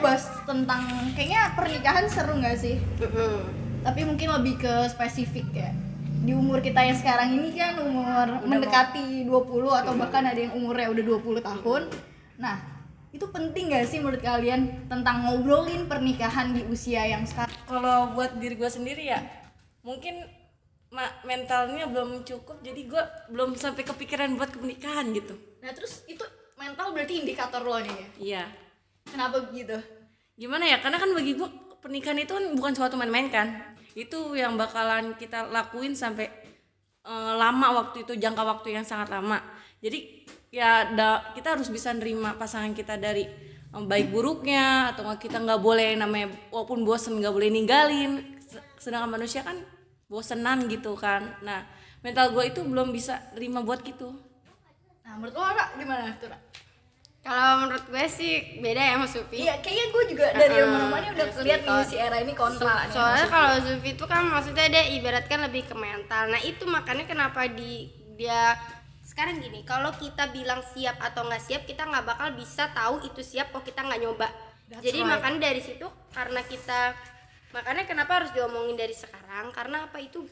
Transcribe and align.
mau 0.00 0.08
bahas 0.08 0.24
tentang 0.42 0.80
kayaknya 1.12 1.52
pernikahan 1.52 2.08
seru 2.08 2.40
nggak 2.40 2.56
sih? 2.56 2.80
Tapi 3.80 4.00
mungkin 4.02 4.32
lebih 4.32 4.56
ke 4.58 4.72
spesifik 4.88 5.44
ya. 5.52 5.70
Di 6.20 6.32
umur 6.32 6.60
kita 6.60 6.80
yang 6.80 6.96
sekarang 6.96 7.36
ini 7.36 7.52
kan 7.52 7.76
umur 7.76 8.44
mendekati 8.44 9.24
20 9.24 9.28
atau 9.76 9.92
bahkan 9.94 10.24
ada 10.24 10.36
yang 10.36 10.56
umurnya 10.56 10.88
udah 10.88 11.04
20 11.20 11.40
tahun. 11.42 11.82
Nah, 12.36 12.56
itu 13.10 13.24
penting 13.26 13.72
gak 13.72 13.84
sih 13.84 14.00
menurut 14.00 14.20
kalian 14.20 14.88
tentang 14.88 15.20
ngobrolin 15.22 15.84
pernikahan 15.84 16.56
di 16.56 16.64
usia 16.64 17.04
yang 17.04 17.24
sekarang? 17.24 17.52
kalau 17.68 18.14
buat 18.14 18.34
diri 18.34 18.54
gue 18.54 18.66
sendiri 18.66 19.06
ya 19.06 19.22
mungkin 19.80 20.26
ma- 20.88 21.22
mentalnya 21.22 21.86
belum 21.86 22.22
cukup 22.22 22.58
jadi 22.60 22.82
gue 22.82 23.02
belum 23.28 23.54
sampai 23.54 23.82
kepikiran 23.84 24.34
buat 24.34 24.50
pernikahan 24.50 25.10
gitu 25.10 25.38
Nah, 25.58 25.70
terus 25.70 26.02
itu 26.04 26.22
mental 26.54 26.90
berarti 26.90 27.18
indikator 27.18 27.62
lo 27.62 27.78
nih 27.78 27.90
ya. 27.92 28.08
iya 28.18 28.44
Kenapa 29.10 29.36
begitu? 29.44 29.76
gimana 30.40 30.64
ya 30.64 30.80
karena 30.80 30.96
kan 30.96 31.12
bagi 31.12 31.36
gue 31.36 31.44
pernikahan 31.84 32.16
itu 32.16 32.32
kan 32.32 32.44
bukan 32.56 32.72
suatu 32.72 32.96
main-main 32.96 33.28
kan 33.28 33.60
itu 33.92 34.32
yang 34.32 34.56
bakalan 34.56 35.12
kita 35.20 35.44
lakuin 35.52 35.92
sampai 35.92 36.32
eh, 37.04 37.32
lama 37.36 37.68
waktu 37.76 38.08
itu 38.08 38.16
jangka 38.16 38.40
waktu 38.40 38.72
yang 38.72 38.80
sangat 38.80 39.12
lama 39.12 39.36
jadi 39.84 40.00
ya 40.48 40.96
da- 40.96 41.36
kita 41.36 41.60
harus 41.60 41.68
bisa 41.68 41.92
nerima 41.92 42.40
pasangan 42.40 42.72
kita 42.72 42.96
dari 42.96 43.28
eh, 43.68 43.84
baik 43.84 44.08
buruknya 44.08 44.96
atau 44.96 45.04
kita 45.12 45.44
nggak 45.44 45.60
boleh 45.60 45.92
namanya 45.92 46.32
walaupun 46.48 46.88
bosen 46.88 47.20
nggak 47.20 47.36
boleh 47.36 47.52
ninggalin 47.52 48.40
Se- 48.40 48.64
sedangkan 48.80 49.20
manusia 49.20 49.44
kan 49.44 49.60
bosenan 50.08 50.72
gitu 50.72 50.96
kan 50.96 51.36
nah 51.44 51.68
mental 52.00 52.32
gue 52.32 52.48
itu 52.48 52.64
belum 52.64 52.96
bisa 52.96 53.20
nerima 53.36 53.60
buat 53.60 53.84
gitu 53.84 54.08
Nah, 55.04 55.18
menurut 55.18 55.34
lo 55.34 55.42
Ra, 55.42 55.64
gimana 55.76 56.16
tuh? 56.16 56.30
Ra? 56.32 56.38
Kalau 57.20 57.60
menurut 57.60 57.84
gue 57.84 58.04
sih 58.08 58.60
beda 58.64 58.80
ya 58.80 58.92
sama 58.96 59.06
Sufi. 59.06 59.44
Iya, 59.44 59.60
kayaknya 59.60 59.86
gue 59.92 60.04
juga 60.16 60.26
dari 60.32 60.56
Uh-uh. 60.56 60.64
rumah-rumah 60.64 60.98
ini 61.04 61.08
udah 61.12 61.26
kelihatan 61.36 61.68
nih 61.68 61.84
si 61.84 61.96
Era 62.00 62.16
ini 62.24 62.32
kontra. 62.32 62.88
nih 62.88 62.96
Soalnya 62.96 63.26
kalau 63.28 63.54
Sufi 63.60 63.90
itu 63.92 64.04
kan 64.08 64.22
maksudnya 64.24 64.66
dia 64.72 64.84
ibaratkan 64.96 65.38
lebih 65.44 65.68
ke 65.68 65.76
mental. 65.76 66.32
Nah 66.32 66.40
itu 66.40 66.64
makanya 66.64 67.04
kenapa 67.04 67.44
di 67.44 67.92
dia 68.16 68.56
sekarang 69.04 69.42
gini, 69.42 69.66
kalau 69.68 69.92
kita 69.92 70.32
bilang 70.32 70.64
siap 70.64 70.96
atau 71.02 71.28
nggak 71.28 71.42
siap, 71.44 71.62
kita 71.68 71.82
nggak 71.84 72.08
bakal 72.08 72.28
bisa 72.32 72.72
tahu 72.72 73.04
itu 73.04 73.20
siap 73.20 73.52
kok 73.52 73.68
kita 73.68 73.84
nggak 73.84 74.00
nyoba. 74.00 74.28
That's 74.70 74.86
Jadi 74.86 75.02
right. 75.02 75.10
makanya 75.12 75.38
dari 75.50 75.60
situ 75.60 75.86
karena 76.14 76.40
kita 76.46 76.94
makanya 77.50 77.82
kenapa 77.90 78.22
harus 78.22 78.30
diomongin 78.30 78.78
dari 78.78 78.94
sekarang 78.94 79.50
karena 79.50 79.90
apa 79.90 79.98
itu 79.98 80.22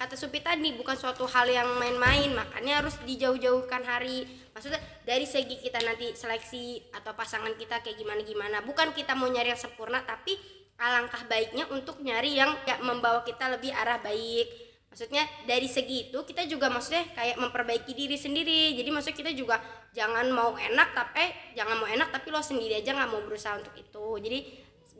kata 0.00 0.16
Supi 0.16 0.40
tadi 0.40 0.72
bukan 0.80 0.96
suatu 0.96 1.28
hal 1.28 1.44
yang 1.44 1.76
main-main 1.76 2.32
makanya 2.32 2.80
harus 2.80 2.96
dijauh-jauhkan 3.04 3.84
hari. 3.84 4.24
Maksudnya 4.56 4.80
dari 5.04 5.28
segi 5.28 5.60
kita 5.60 5.76
nanti 5.84 6.16
seleksi 6.16 6.88
atau 6.96 7.12
pasangan 7.12 7.52
kita 7.60 7.84
kayak 7.84 8.00
gimana 8.00 8.24
gimana 8.24 8.64
bukan 8.64 8.96
kita 8.96 9.12
mau 9.12 9.28
nyari 9.28 9.52
yang 9.52 9.60
sempurna 9.60 10.00
tapi 10.00 10.40
alangkah 10.80 11.20
baiknya 11.28 11.68
untuk 11.68 12.00
nyari 12.00 12.32
yang 12.32 12.48
ya, 12.64 12.80
membawa 12.80 13.20
kita 13.28 13.52
lebih 13.52 13.76
arah 13.76 14.00
baik. 14.00 14.48
Maksudnya 14.88 15.28
dari 15.44 15.68
segi 15.68 16.08
itu 16.08 16.18
kita 16.24 16.48
juga 16.48 16.72
maksudnya 16.72 17.04
kayak 17.12 17.36
memperbaiki 17.36 17.92
diri 17.92 18.16
sendiri. 18.16 18.72
Jadi 18.80 18.88
maksudnya 18.88 19.18
kita 19.20 19.32
juga 19.36 19.60
jangan 19.92 20.32
mau 20.32 20.56
enak 20.56 20.96
tapi 20.96 21.28
jangan 21.52 21.76
mau 21.76 21.88
enak 21.92 22.08
tapi 22.08 22.32
lo 22.32 22.40
sendiri 22.40 22.80
aja 22.80 22.96
nggak 22.96 23.10
mau 23.12 23.20
berusaha 23.20 23.60
untuk 23.60 23.76
itu. 23.76 24.06
Jadi 24.16 24.38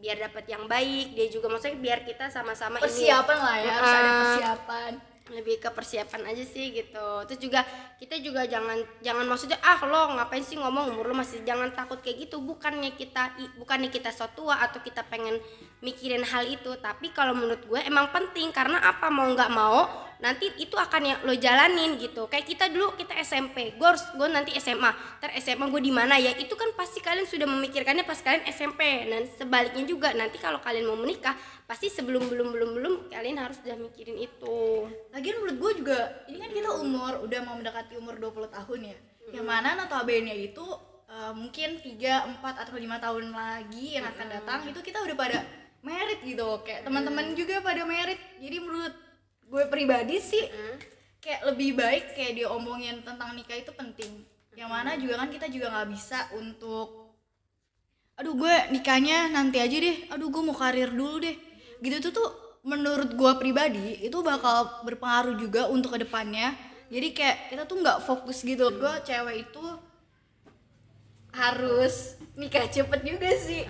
biar 0.00 0.16
dapat 0.16 0.44
yang 0.48 0.64
baik 0.64 1.12
dia 1.12 1.28
juga 1.28 1.52
maksudnya 1.52 1.76
biar 1.76 2.02
kita 2.08 2.32
sama-sama 2.32 2.80
ini. 2.80 2.84
Persiapan 2.88 3.38
lah 3.38 3.56
ya, 3.60 3.70
harus 3.76 3.92
ada 3.92 4.10
persiapan. 4.24 4.92
lebih 5.30 5.62
ke 5.62 5.70
persiapan 5.70 6.26
aja 6.26 6.42
sih 6.42 6.74
gitu. 6.74 7.08
Terus 7.30 7.38
juga 7.38 7.62
kita 8.02 8.18
juga 8.18 8.42
jangan 8.50 8.82
jangan 8.98 9.30
maksudnya 9.30 9.62
ah 9.62 9.78
lo 9.86 10.18
ngapain 10.18 10.42
sih 10.42 10.58
ngomong 10.58 10.90
umur 10.90 11.06
lo 11.06 11.14
masih 11.14 11.46
jangan 11.46 11.70
takut 11.70 12.02
kayak 12.02 12.26
gitu 12.26 12.42
bukannya 12.42 12.90
kita 12.98 13.38
bukannya 13.54 13.94
kita 13.94 14.10
so 14.10 14.26
tua 14.34 14.58
atau 14.58 14.82
kita 14.82 15.06
pengen 15.06 15.38
mikirin 15.86 16.26
hal 16.26 16.42
itu. 16.50 16.74
Tapi 16.82 17.14
kalau 17.14 17.38
menurut 17.38 17.62
gue 17.62 17.78
emang 17.86 18.10
penting. 18.10 18.50
Karena 18.50 18.82
apa? 18.82 19.06
Mau 19.06 19.30
nggak 19.30 19.50
mau 19.54 20.09
nanti 20.20 20.52
itu 20.60 20.76
akan 20.76 21.02
yang 21.02 21.18
lo 21.24 21.34
jalanin 21.36 21.96
gitu. 21.96 22.28
Kayak 22.28 22.46
kita 22.46 22.64
dulu 22.68 22.94
kita 22.96 23.16
SMP 23.24 23.74
gue 23.74 23.86
harus 23.88 24.04
gue 24.12 24.28
nanti 24.28 24.52
SMA 24.60 24.92
ntar 25.20 25.32
SMA 25.40 25.66
gue 25.72 25.82
di 25.82 25.92
mana 25.92 26.20
ya? 26.20 26.36
Itu 26.36 26.54
kan 26.54 26.72
pasti 26.76 27.00
kalian 27.00 27.24
sudah 27.24 27.48
memikirkannya 27.48 28.04
pas 28.04 28.20
kalian 28.20 28.44
SMP 28.48 29.08
dan 29.08 29.24
sebaliknya 29.36 29.84
juga. 29.88 30.12
Nanti 30.12 30.36
kalau 30.36 30.60
kalian 30.60 30.86
mau 30.88 31.00
menikah 31.00 31.34
pasti 31.64 31.88
sebelum 31.88 32.28
belum 32.28 32.52
belum 32.52 32.70
belum 32.76 32.94
kalian 33.08 33.40
harus 33.40 33.58
udah 33.64 33.76
mikirin 33.80 34.20
itu. 34.20 34.86
Lagian 35.10 35.40
menurut 35.40 35.56
gue 35.56 35.72
juga, 35.84 35.98
ini 36.28 36.36
kan 36.38 36.50
kita 36.52 36.70
umur 36.76 37.24
udah 37.24 37.40
mau 37.46 37.56
mendekati 37.56 37.96
umur 37.96 38.20
20 38.20 38.50
tahun 38.52 38.80
ya. 38.92 38.96
Yang 39.30 39.46
mana 39.46 39.78
notabene 39.78 40.34
itu 40.36 40.66
eh, 41.08 41.32
mungkin 41.32 41.80
3, 41.80 42.42
4 42.42 42.62
atau 42.66 42.74
5 42.76 43.04
tahun 43.04 43.24
lagi 43.32 43.86
yang 43.96 44.06
akan 44.06 44.26
datang 44.28 44.60
itu 44.68 44.80
kita 44.82 45.00
udah 45.00 45.16
pada 45.16 45.38
merit 45.80 46.20
gitu. 46.26 46.60
Kayak 46.66 46.84
teman-teman 46.86 47.32
juga 47.32 47.64
pada 47.64 47.82
merit. 47.88 48.18
Jadi 48.42 48.56
menurut 48.60 48.94
gue 49.50 49.64
pribadi 49.66 50.22
sih 50.22 50.46
kayak 51.18 51.52
lebih 51.52 51.74
baik 51.74 52.14
kayak 52.14 52.38
diomongin 52.38 53.02
tentang 53.02 53.34
nikah 53.34 53.58
itu 53.58 53.74
penting. 53.74 54.22
Yang 54.54 54.70
mana 54.70 54.94
juga 54.94 55.14
kan 55.18 55.28
kita 55.28 55.46
juga 55.50 55.66
nggak 55.74 55.88
bisa 55.90 56.18
untuk 56.38 57.10
aduh 58.14 58.36
gue 58.36 58.54
nikahnya 58.70 59.26
nanti 59.34 59.58
aja 59.58 59.76
deh. 59.76 60.06
Aduh 60.14 60.30
gue 60.30 60.42
mau 60.46 60.54
karir 60.54 60.94
dulu 60.94 61.18
deh. 61.18 61.36
Gitu 61.82 61.98
tuh 61.98 62.12
tuh 62.14 62.28
menurut 62.62 63.10
gue 63.16 63.32
pribadi 63.42 63.98
itu 64.06 64.22
bakal 64.22 64.86
berpengaruh 64.86 65.34
juga 65.34 65.66
untuk 65.66 65.98
ke 65.98 66.06
depannya. 66.06 66.54
Jadi 66.90 67.08
kayak 67.10 67.36
kita 67.50 67.62
tuh 67.66 67.76
nggak 67.82 67.98
fokus 68.06 68.46
gitu. 68.46 68.70
Gue 68.70 68.92
cewek 69.02 69.50
itu 69.50 69.64
harus 71.34 72.18
nikah 72.38 72.70
cepet 72.70 73.00
juga 73.02 73.28
sih. 73.34 73.66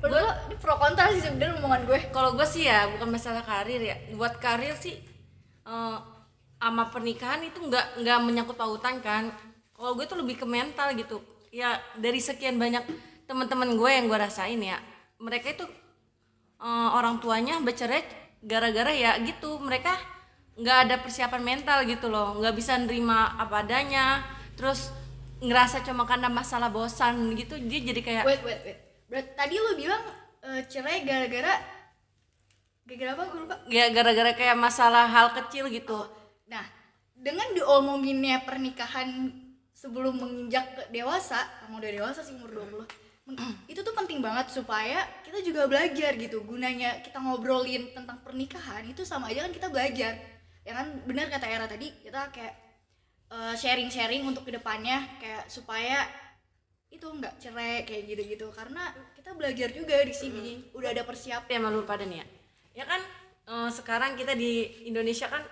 Lo 0.00 0.16
ini 0.48 0.56
pro 0.56 0.74
kontra 0.80 1.12
sih 1.12 1.22
sebenarnya 1.22 1.60
omongan 1.60 1.82
gue. 1.86 1.98
Kalau 2.10 2.34
gue 2.34 2.46
sih 2.48 2.66
ya 2.66 2.90
bukan 2.90 3.14
masalah 3.14 3.44
karir 3.46 3.78
ya. 3.78 3.96
Buat 4.16 4.40
karir 4.40 4.74
sih 4.80 5.09
sama 6.60 6.84
pernikahan 6.92 7.40
itu 7.40 7.56
nggak 7.56 8.04
nggak 8.04 8.18
menyangkut 8.20 8.56
pautan 8.58 9.00
kan. 9.00 9.32
Kalau 9.72 9.96
gue 9.96 10.04
tuh 10.04 10.20
lebih 10.20 10.36
ke 10.36 10.46
mental 10.46 10.92
gitu. 10.92 11.24
Ya 11.50 11.80
dari 11.96 12.20
sekian 12.20 12.60
banyak 12.60 12.84
teman-teman 13.24 13.74
gue 13.74 13.90
yang 13.90 14.06
gue 14.10 14.18
rasain 14.18 14.58
ya 14.58 14.76
mereka 15.20 15.54
itu 15.54 15.66
eh, 16.60 16.88
orang 16.96 17.20
tuanya 17.20 17.60
bercerai 17.60 18.02
gara-gara 18.44 18.92
ya 18.92 19.16
gitu. 19.24 19.56
Mereka 19.60 19.92
nggak 20.60 20.78
ada 20.88 20.96
persiapan 21.00 21.42
mental 21.44 21.84
gitu 21.88 22.12
loh. 22.12 22.36
Nggak 22.40 22.54
bisa 22.56 22.76
nerima 22.76 23.36
apa 23.40 23.64
adanya. 23.64 24.24
Terus 24.56 24.92
ngerasa 25.40 25.80
cuma 25.80 26.04
karena 26.04 26.28
masalah 26.28 26.68
bosan 26.68 27.32
gitu 27.32 27.56
dia 27.56 27.80
jadi 27.80 28.00
kayak 28.04 28.24
wait 28.28 28.44
wait 28.44 28.60
wait. 28.60 28.78
Berarti 29.08 29.30
tadi 29.32 29.54
lo 29.56 29.72
bilang 29.72 30.02
eh, 30.44 30.60
cerai 30.68 31.00
gara-gara 31.08 31.79
gara-gara 32.90 33.14
apa 33.14 33.22
gue 33.30 33.40
lupa 33.46 33.56
ya 33.70 33.86
gara-gara 33.94 34.32
kayak 34.34 34.58
masalah 34.58 35.06
hal 35.06 35.30
kecil 35.30 35.70
gitu 35.70 36.20
Nah, 36.50 36.66
dengan 37.14 37.46
diomonginnya 37.54 38.42
pernikahan 38.42 39.30
sebelum 39.70 40.18
menginjak 40.18 40.66
ke 40.74 40.82
dewasa, 40.90 41.38
kamu 41.62 41.78
udah 41.78 41.92
dewasa 41.94 42.20
sih 42.26 42.34
umur 42.34 42.50
20. 42.66 42.90
meng- 43.30 43.38
itu 43.72 43.80
tuh 43.86 43.94
penting 43.94 44.18
banget 44.18 44.50
supaya 44.50 45.06
kita 45.22 45.38
juga 45.46 45.70
belajar 45.70 46.18
gitu. 46.18 46.42
Gunanya 46.42 46.98
kita 47.06 47.22
ngobrolin 47.22 47.94
tentang 47.94 48.18
pernikahan 48.26 48.82
itu 48.90 49.06
sama 49.06 49.30
aja 49.30 49.46
kan 49.46 49.54
kita 49.54 49.70
belajar. 49.70 50.18
Ya 50.66 50.72
kan 50.74 50.90
benar 51.06 51.30
kata 51.30 51.46
Era 51.46 51.70
tadi, 51.70 51.94
kita 52.02 52.34
kayak 52.34 52.54
eh, 53.30 53.54
sharing-sharing 53.54 54.26
untuk 54.26 54.42
ke 54.42 54.50
depannya 54.50 55.06
kayak 55.22 55.46
supaya 55.46 56.02
itu 56.90 57.06
nggak 57.06 57.38
cerai 57.38 57.86
kayak 57.86 58.10
gitu-gitu 58.10 58.50
karena 58.50 58.90
kita 59.14 59.30
belajar 59.38 59.70
juga 59.70 60.02
di 60.02 60.10
sini 60.10 60.74
udah 60.74 60.90
ada 60.90 61.06
persiapan 61.06 61.46
ya 61.46 61.58
malu 61.62 61.86
pada 61.86 62.02
nih 62.02 62.18
ya 62.18 62.26
ya 62.80 62.88
kan 62.88 63.00
eh, 63.44 63.68
sekarang 63.68 64.16
kita 64.16 64.32
di 64.32 64.64
Indonesia 64.88 65.28
kan 65.28 65.44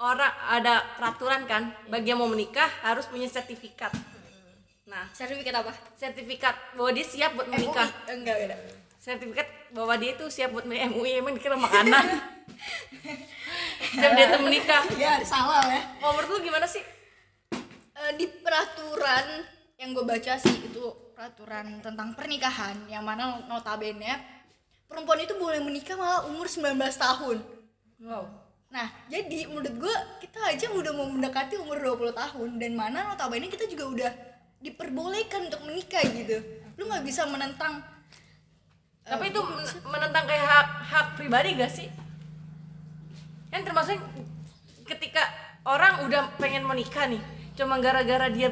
orang 0.00 0.32
ada 0.48 0.80
peraturan 0.96 1.44
kan 1.44 1.68
bagi 1.92 2.16
yang 2.16 2.24
mau 2.24 2.32
menikah 2.32 2.66
harus 2.80 3.04
punya 3.06 3.28
sertifikat. 3.28 3.92
Nah 4.88 5.04
sertifikat 5.12 5.60
apa? 5.60 5.72
sertifikat 5.94 6.56
bahwa 6.74 6.90
dia 6.96 7.04
siap 7.04 7.36
buat 7.36 7.46
menikah. 7.52 7.86
MUI? 8.08 8.12
enggak 8.16 8.36
enggak. 8.40 8.58
Sertifikat 8.96 9.48
bahwa 9.76 9.94
dia 10.00 10.16
itu 10.16 10.24
siap 10.32 10.56
buat 10.56 10.64
MUI 10.64 11.20
emang 11.20 11.36
dikira 11.36 11.60
makanan. 11.60 12.06
Siap 13.92 14.12
dia 14.14 14.30
tuh 14.30 14.40
menikah. 14.46 14.82
Ya 14.94 15.20
salah 15.26 15.66
ya. 15.68 15.82
Mau 16.00 16.14
menurut 16.16 16.38
lu 16.38 16.48
gimana 16.48 16.64
sih? 16.64 16.80
Eh, 17.92 18.12
di 18.16 18.24
peraturan 18.30 19.42
yang 19.76 19.92
gue 19.92 20.06
baca 20.06 20.38
sih 20.38 20.70
itu 20.70 21.12
peraturan 21.12 21.82
tentang 21.82 22.14
pernikahan 22.14 22.86
yang 22.86 23.02
mana 23.02 23.42
notabene 23.50 24.41
perempuan 24.92 25.24
itu 25.24 25.34
boleh 25.40 25.58
menikah 25.64 25.96
malah 25.96 26.28
umur 26.28 26.44
19 26.44 26.76
tahun. 26.76 27.36
Wow. 28.04 28.28
Nah 28.68 28.92
jadi 29.08 29.48
menurut 29.48 29.74
gue 29.80 29.94
kita 30.20 30.38
aja 30.52 30.68
udah 30.68 30.92
mau 30.92 31.08
mendekati 31.08 31.56
umur 31.56 31.80
20 31.80 32.12
tahun 32.12 32.48
dan 32.60 32.72
mana 32.76 33.08
notabene 33.08 33.48
kita 33.48 33.64
juga 33.66 33.84
udah 33.88 34.12
diperbolehkan 34.60 35.48
untuk 35.48 35.64
menikah 35.64 36.04
gitu. 36.04 36.38
Lu 36.76 36.86
nggak 36.86 37.04
bisa 37.08 37.24
menentang 37.24 37.80
tapi 39.02 39.34
itu 39.34 39.40
men- 39.42 39.82
menentang 39.82 40.24
kayak 40.30 40.46
hak 40.46 40.68
hak 40.86 41.06
pribadi 41.18 41.58
gak 41.58 41.72
sih? 41.74 41.90
Kan 43.50 43.66
termasuk 43.66 43.98
ketika 44.86 45.26
orang 45.66 46.06
udah 46.06 46.30
pengen 46.38 46.66
menikah 46.66 47.06
nih 47.06 47.22
cuma 47.54 47.78
gara-gara 47.78 48.26
dia 48.32 48.50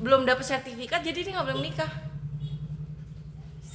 belum 0.00 0.24
dapet 0.24 0.48
sertifikat 0.48 1.04
jadi 1.04 1.18
dia 1.22 1.32
nggak 1.36 1.46
boleh 1.52 1.60
menikah 1.60 1.90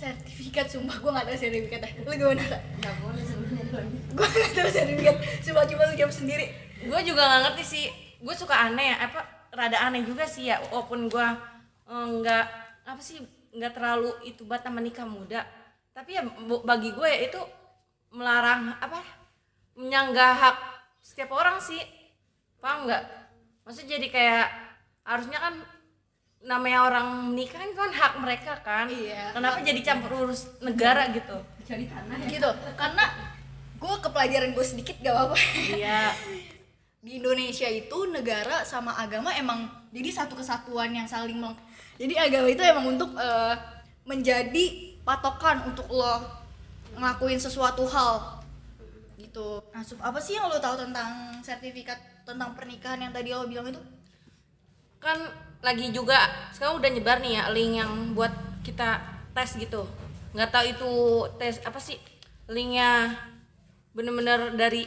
sertifikat 0.05 0.65
sumpah 0.69 0.97
gue 1.01 1.09
gak 1.09 1.25
tau 1.25 1.37
sertifikatnya 1.37 1.89
lu 2.05 2.13
gimana? 2.13 2.43
Nggak 2.77 2.95
boleh 3.01 3.23
sebenarnya. 3.25 3.81
Gue 4.13 4.27
gak 4.29 4.51
tau 4.53 4.69
sertifikat 4.69 5.15
sumpah 5.41 5.65
coba 5.65 5.83
lu 5.89 5.93
jawab 5.97 6.13
sendiri. 6.13 6.45
Gue 6.85 6.99
juga 7.01 7.21
nggak 7.25 7.41
ngerti 7.49 7.63
sih. 7.65 7.85
Gue 8.21 8.35
suka 8.37 8.53
aneh 8.53 8.93
ya 8.93 9.09
apa 9.09 9.21
rada 9.55 9.77
aneh 9.89 10.05
juga 10.05 10.29
sih 10.29 10.51
ya 10.51 10.61
walaupun 10.69 11.09
gue 11.09 11.27
eh, 11.89 12.07
nggak 12.21 12.45
apa 12.85 13.01
sih 13.01 13.23
nggak 13.55 13.73
terlalu 13.73 14.11
itu 14.29 14.45
bata 14.45 14.69
menikah 14.69 15.09
muda. 15.09 15.41
Tapi 15.95 16.21
ya 16.21 16.21
bagi 16.61 16.93
gue 16.93 17.07
ya 17.09 17.19
itu 17.25 17.41
melarang 18.13 18.77
apa 18.77 19.01
menyanggah 19.73 20.33
hak 20.37 20.57
setiap 21.01 21.33
orang 21.33 21.57
sih. 21.57 21.81
Paham 22.61 22.85
nggak? 22.85 23.03
Maksudnya 23.65 23.97
jadi 23.97 24.07
kayak 24.13 24.47
harusnya 25.01 25.41
kan 25.41 25.53
namanya 26.43 26.89
orang 26.89 27.31
menikah 27.31 27.61
kan 27.61 27.71
kan 27.71 27.91
hak 27.93 28.13
mereka 28.19 28.53
kan. 28.65 28.85
Iya. 28.89 29.31
kenapa 29.31 29.63
jadi 29.63 29.81
campur 29.85 30.27
urus 30.27 30.49
negara 30.59 31.07
gitu? 31.13 31.37
Cari 31.65 31.85
tanah. 31.87 32.17
Ya 32.25 32.27
gitu. 32.27 32.49
Karena 32.75 33.05
gue 33.75 33.95
ke 34.01 34.09
pelajaran 34.09 34.51
gue 34.51 34.65
sedikit 34.65 34.95
gak 34.99 35.13
apa-apa. 35.13 35.37
Iya. 35.71 36.11
Di 37.05 37.21
Indonesia 37.21 37.69
itu 37.69 37.97
negara 38.09 38.65
sama 38.65 38.97
agama 38.97 39.29
emang 39.37 39.69
jadi 39.93 40.09
satu 40.09 40.33
kesatuan 40.33 40.89
yang 40.89 41.05
saling 41.05 41.37
meleng 41.37 41.53
jadi 41.95 42.27
agama 42.27 42.47
itu 42.51 42.63
emang 42.63 42.85
untuk 42.95 43.15
eh, 43.15 43.55
menjadi 44.03 44.65
patokan 45.07 45.63
untuk 45.71 45.87
lo 45.87 46.19
ngelakuin 46.95 47.39
sesuatu 47.39 47.87
hal. 47.87 48.43
Gitu. 49.15 49.63
Nah 49.71 49.83
apa 50.03 50.19
sih 50.19 50.35
yang 50.35 50.51
lo 50.51 50.59
tahu 50.59 50.75
tentang 50.87 51.39
sertifikat 51.39 51.97
tentang 52.27 52.51
pernikahan 52.55 52.99
yang 52.99 53.13
tadi 53.15 53.31
lo 53.31 53.47
bilang 53.47 53.71
itu? 53.71 53.79
Kan 54.99 55.23
lagi 55.65 55.89
juga 55.89 56.29
sekarang 56.53 56.77
udah 56.77 56.89
nyebar 56.93 57.17
nih 57.25 57.41
ya 57.41 57.43
link 57.49 57.81
yang 57.81 57.91
buat 58.13 58.29
kita 58.61 59.01
tes 59.33 59.57
gitu. 59.57 59.89
Nggak 60.37 60.49
tahu 60.53 60.65
itu 60.69 60.91
tes 61.41 61.57
apa 61.65 61.81
sih 61.81 61.97
linknya 62.45 63.17
bener-bener 63.97 64.53
dari 64.53 64.85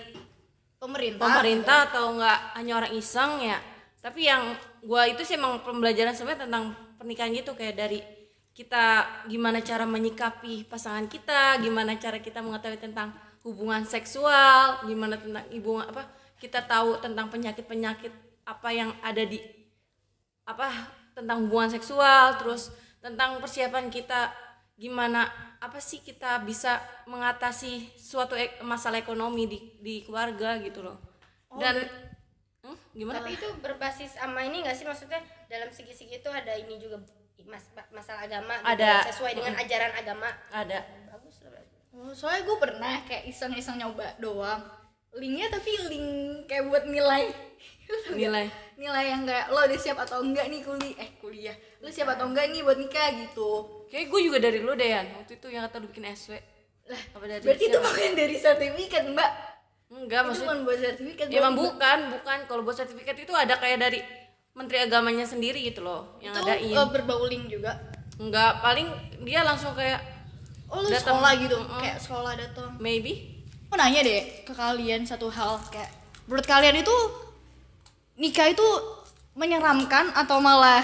pemerintah 0.78 1.26
pemerintah 1.26 1.78
atau 1.90 2.14
nggak 2.14 2.38
hanya 2.54 2.72
orang 2.78 2.92
iseng 2.94 3.42
ya. 3.42 3.58
Tapi 3.98 4.30
yang 4.30 4.54
gua 4.86 5.10
itu 5.10 5.26
sih 5.26 5.34
emang 5.34 5.66
pembelajaran 5.66 6.14
sebenarnya 6.14 6.46
tentang 6.46 6.64
pernikahan 6.94 7.34
gitu 7.34 7.58
kayak 7.58 7.74
dari 7.74 7.98
kita 8.54 9.06
gimana 9.30 9.62
cara 9.62 9.86
menyikapi 9.86 10.66
pasangan 10.66 11.06
kita 11.06 11.62
gimana 11.62 11.94
cara 11.94 12.18
kita 12.18 12.42
mengetahui 12.42 12.82
tentang 12.82 13.14
hubungan 13.46 13.86
seksual 13.86 14.82
gimana 14.82 15.14
tentang 15.14 15.46
ibu 15.54 15.78
apa 15.78 16.10
kita 16.42 16.66
tahu 16.66 16.98
tentang 16.98 17.30
penyakit 17.30 17.62
penyakit 17.70 18.10
apa 18.42 18.68
yang 18.74 18.90
ada 18.98 19.22
di 19.22 19.38
apa 20.48 20.72
tentang 21.12 21.44
hubungan 21.44 21.68
seksual 21.68 22.40
terus 22.40 22.72
tentang 22.98 23.36
persiapan 23.36 23.86
kita 23.88 24.32
gimana 24.74 25.28
apa 25.58 25.76
sih 25.78 26.00
kita 26.00 26.40
bisa 26.40 26.78
mengatasi 27.04 27.92
suatu 27.92 28.32
ek- 28.32 28.62
masalah 28.62 28.96
ekonomi 28.96 29.44
di 29.44 29.58
di 29.76 29.94
keluarga 30.00 30.56
gitu 30.58 30.80
loh. 30.80 30.96
Dan 31.52 31.82
Hmm, 32.58 32.74
gimana? 32.92 33.18
tapi 33.18 33.34
itu 33.34 33.48
berbasis 33.58 34.14
sama 34.14 34.40
ini 34.40 34.62
nggak 34.62 34.72
sih? 34.72 34.84
Maksudnya 34.84 35.18
dalam 35.46 35.66
segi-segi 35.68 36.18
itu 36.18 36.30
ada 36.30 36.54
ini 36.54 36.76
juga 36.76 37.02
mas- 37.44 37.70
masalah 37.90 38.22
agama 38.22 38.54
gitu, 38.56 38.70
Ada. 38.76 38.92
sesuai 39.08 39.32
dengan 39.34 39.54
ajaran 39.56 39.92
agama. 39.94 40.30
Ada. 40.48 40.78
Bagus 41.08 41.40
lah 41.40 41.50
berarti. 41.50 41.76
Oh, 41.90 42.12
soalnya 42.12 42.42
gue 42.44 42.56
pernah 42.58 42.94
kayak 43.02 43.24
iseng-iseng 43.26 43.78
nyoba 43.78 44.14
doang. 44.18 44.62
Linknya 45.10 45.48
tapi 45.50 45.70
link 45.88 46.08
kayak 46.46 46.68
buat 46.68 46.84
nilai. 46.86 47.26
gak? 47.26 47.47
Nilai. 48.14 48.46
nilai 48.78 49.04
yang 49.10 49.22
kayak 49.26 49.50
lo 49.50 49.60
udah 49.64 49.80
siap 49.80 49.98
atau 50.02 50.22
enggak 50.22 50.46
nih 50.52 50.60
kuliah 50.62 50.94
eh 51.00 51.10
kuliah. 51.18 51.56
Lo 51.82 51.88
siap 51.88 52.08
atau 52.14 52.30
enggak 52.30 52.52
nih 52.52 52.62
buat 52.62 52.78
nikah? 52.78 53.08
Gitu. 53.16 53.50
Kayak 53.88 54.06
gue 54.12 54.20
juga 54.20 54.38
dari 54.38 54.58
lu 54.60 54.72
deh 54.76 54.88
Yan. 54.88 55.06
Waktu 55.18 55.32
itu 55.40 55.46
yang 55.48 55.62
kata 55.66 55.80
lu 55.80 55.88
bikin 55.90 56.06
SW 56.12 56.36
lah 56.88 57.02
apa 57.12 57.24
dari 57.28 57.42
berarti 57.44 57.64
itu 57.68 57.76
siapa? 57.76 57.84
bukan 57.84 58.10
dari 58.16 58.36
sertifikat 58.40 59.02
mbak? 59.12 59.30
Enggak 59.88 60.20
itu 60.20 60.26
maksudnya 60.28 60.48
bukan 60.48 60.60
buat 60.64 60.78
sertifikat 60.80 61.26
ya 61.28 61.38
emang 61.40 61.54
bukan 61.56 61.98
bukan. 62.16 62.38
Kalau 62.48 62.62
buat 62.64 62.76
sertifikat 62.76 63.16
itu 63.20 63.32
ada 63.36 63.54
kayak 63.60 63.78
dari 63.80 64.00
menteri 64.56 64.82
agamanya 64.82 65.22
sendiri 65.28 65.62
gitu 65.62 65.86
loh 65.86 66.18
yang 66.18 66.34
itu 66.34 66.42
adain 66.42 66.74
eh, 66.74 66.88
berbau 66.90 67.24
link 67.28 67.46
juga. 67.52 67.76
Enggak 68.18 68.64
paling 68.64 68.88
dia 69.22 69.44
langsung 69.44 69.76
kayak 69.76 70.00
oh 70.72 70.80
lu 70.80 70.88
Datang. 70.88 71.16
sekolah 71.20 71.32
gitu? 71.40 71.56
Mm-mm. 71.60 71.80
kayak 71.80 71.98
sekolah 72.00 72.32
datang. 72.36 72.70
Maybe. 72.80 73.44
Mau 73.68 73.76
nanya 73.76 74.00
deh 74.00 74.48
ke 74.48 74.52
kalian 74.56 75.04
satu 75.04 75.28
hal 75.28 75.60
kayak 75.68 75.92
menurut 76.24 76.48
kalian 76.48 76.80
itu 76.80 76.96
nikah 78.18 78.50
itu 78.50 78.68
menyeramkan 79.38 80.10
atau 80.12 80.42
malah 80.42 80.82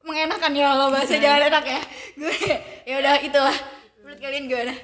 mengenakan? 0.00 0.56
Ya 0.56 0.72
lo 0.72 0.88
bahasa 0.88 1.20
jangan 1.20 1.52
enak 1.52 1.64
ya. 1.68 1.80
Gue 2.16 2.36
ya 2.88 2.94
udah 2.98 3.14
itulah. 3.20 3.56
Menurut 4.00 4.18
kalian 4.18 4.48
gimana? 4.48 4.74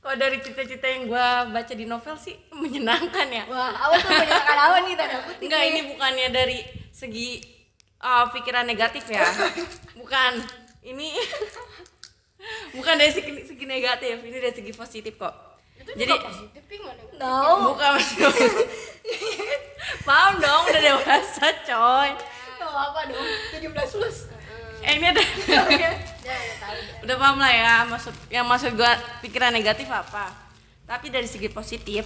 Kalau 0.00 0.16
dari 0.16 0.40
cita-cita 0.40 0.88
yang 0.88 1.04
gue 1.04 1.28
baca 1.52 1.74
di 1.76 1.84
novel 1.84 2.16
sih 2.16 2.34
menyenangkan 2.56 3.28
ya? 3.28 3.44
Wah 3.46 3.76
apa 3.76 3.94
tuh 4.00 4.08
menyenangkan? 4.08 4.56
Apa 4.56 4.76
nih 4.88 4.94
tanda 4.96 5.18
kutip 5.28 5.44
enggak 5.44 5.62
ini 5.68 5.80
bukannya 5.92 6.28
dari 6.32 6.58
segi 6.88 7.28
uh, 8.00 8.32
pikiran 8.32 8.64
negatif 8.64 9.04
ya? 9.12 9.28
Bukan. 10.00 10.32
Ini 10.88 11.08
bukan 12.80 12.94
dari 12.96 13.12
segi, 13.12 13.44
segi 13.44 13.64
negatif 13.68 14.24
ini 14.24 14.40
dari 14.40 14.54
segi 14.56 14.72
positif 14.72 15.20
kok. 15.20 15.60
Jadi 15.84 16.12
positif 16.16 16.64
no. 17.20 17.68
Bukan 17.76 17.88
maksudnya 18.00 18.28
paham 20.08 20.32
dong 20.40 20.62
udah 20.72 20.80
dewasa 20.80 21.46
coy. 21.68 22.10
No 22.56 22.66
apa 22.72 23.00
dong 23.12 23.28
17 23.60 23.68
plus. 24.00 24.16
Eh 24.80 24.96
ini 24.96 25.06
ada. 25.12 25.20
Ya 25.48 25.64
udah 25.64 26.56
dah. 26.60 26.72
udah 27.08 27.16
paham 27.16 27.36
lah 27.40 27.52
ya 27.52 27.74
maksud 27.88 28.12
yang 28.28 28.44
maksud 28.44 28.72
gua 28.76 28.96
pikiran 29.20 29.52
negatif 29.52 29.88
apa. 29.92 30.32
Tapi 30.88 31.12
dari 31.12 31.28
segi 31.28 31.52
positif 31.52 32.04